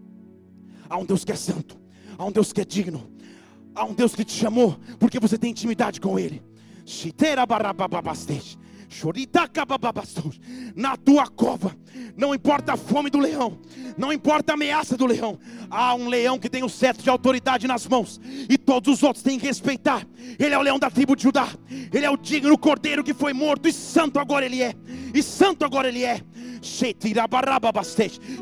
[0.90, 1.78] Há um Deus que é santo,
[2.18, 3.08] há um Deus que é digno,
[3.76, 6.42] há um Deus que te chamou, porque você tem intimidade com Ele.
[10.76, 11.76] Na tua cova,
[12.16, 13.60] não importa a fome do leão,
[13.98, 15.40] não importa a ameaça do leão,
[15.70, 19.24] há um leão que tem o cetro de autoridade nas mãos, e todos os outros
[19.24, 20.06] têm que respeitar.
[20.40, 21.50] Ele é o leão da tribo de Judá,
[21.92, 24.74] ele é o digno cordeiro que foi morto, e santo agora ele é,
[25.14, 26.22] e santo agora ele é.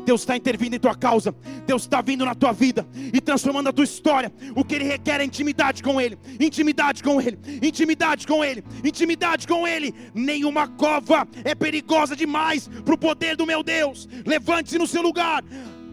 [0.04, 1.34] Deus está intervindo em tua causa,
[1.66, 4.32] Deus está vindo na tua vida e transformando a tua história.
[4.54, 9.46] O que Ele requer é intimidade com Ele, intimidade com Ele, intimidade com Ele, intimidade
[9.46, 9.94] com Ele.
[10.14, 14.08] Nenhuma cova é perigosa demais para o poder do meu Deus.
[14.24, 15.44] Levante-se no seu lugar.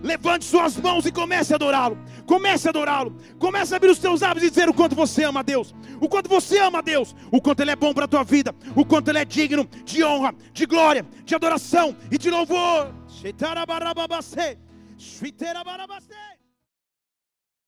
[0.01, 1.97] Levante suas mãos e comece a adorá-lo.
[2.25, 3.15] Comece a adorá-lo.
[3.37, 5.75] Comece a abrir os teus lábios e dizer o quanto você ama a Deus.
[5.99, 7.15] O quanto você ama a Deus.
[7.31, 8.55] O quanto Ele é bom para a tua vida.
[8.75, 12.93] O quanto Ele é digno de honra, de glória, de adoração e de louvor.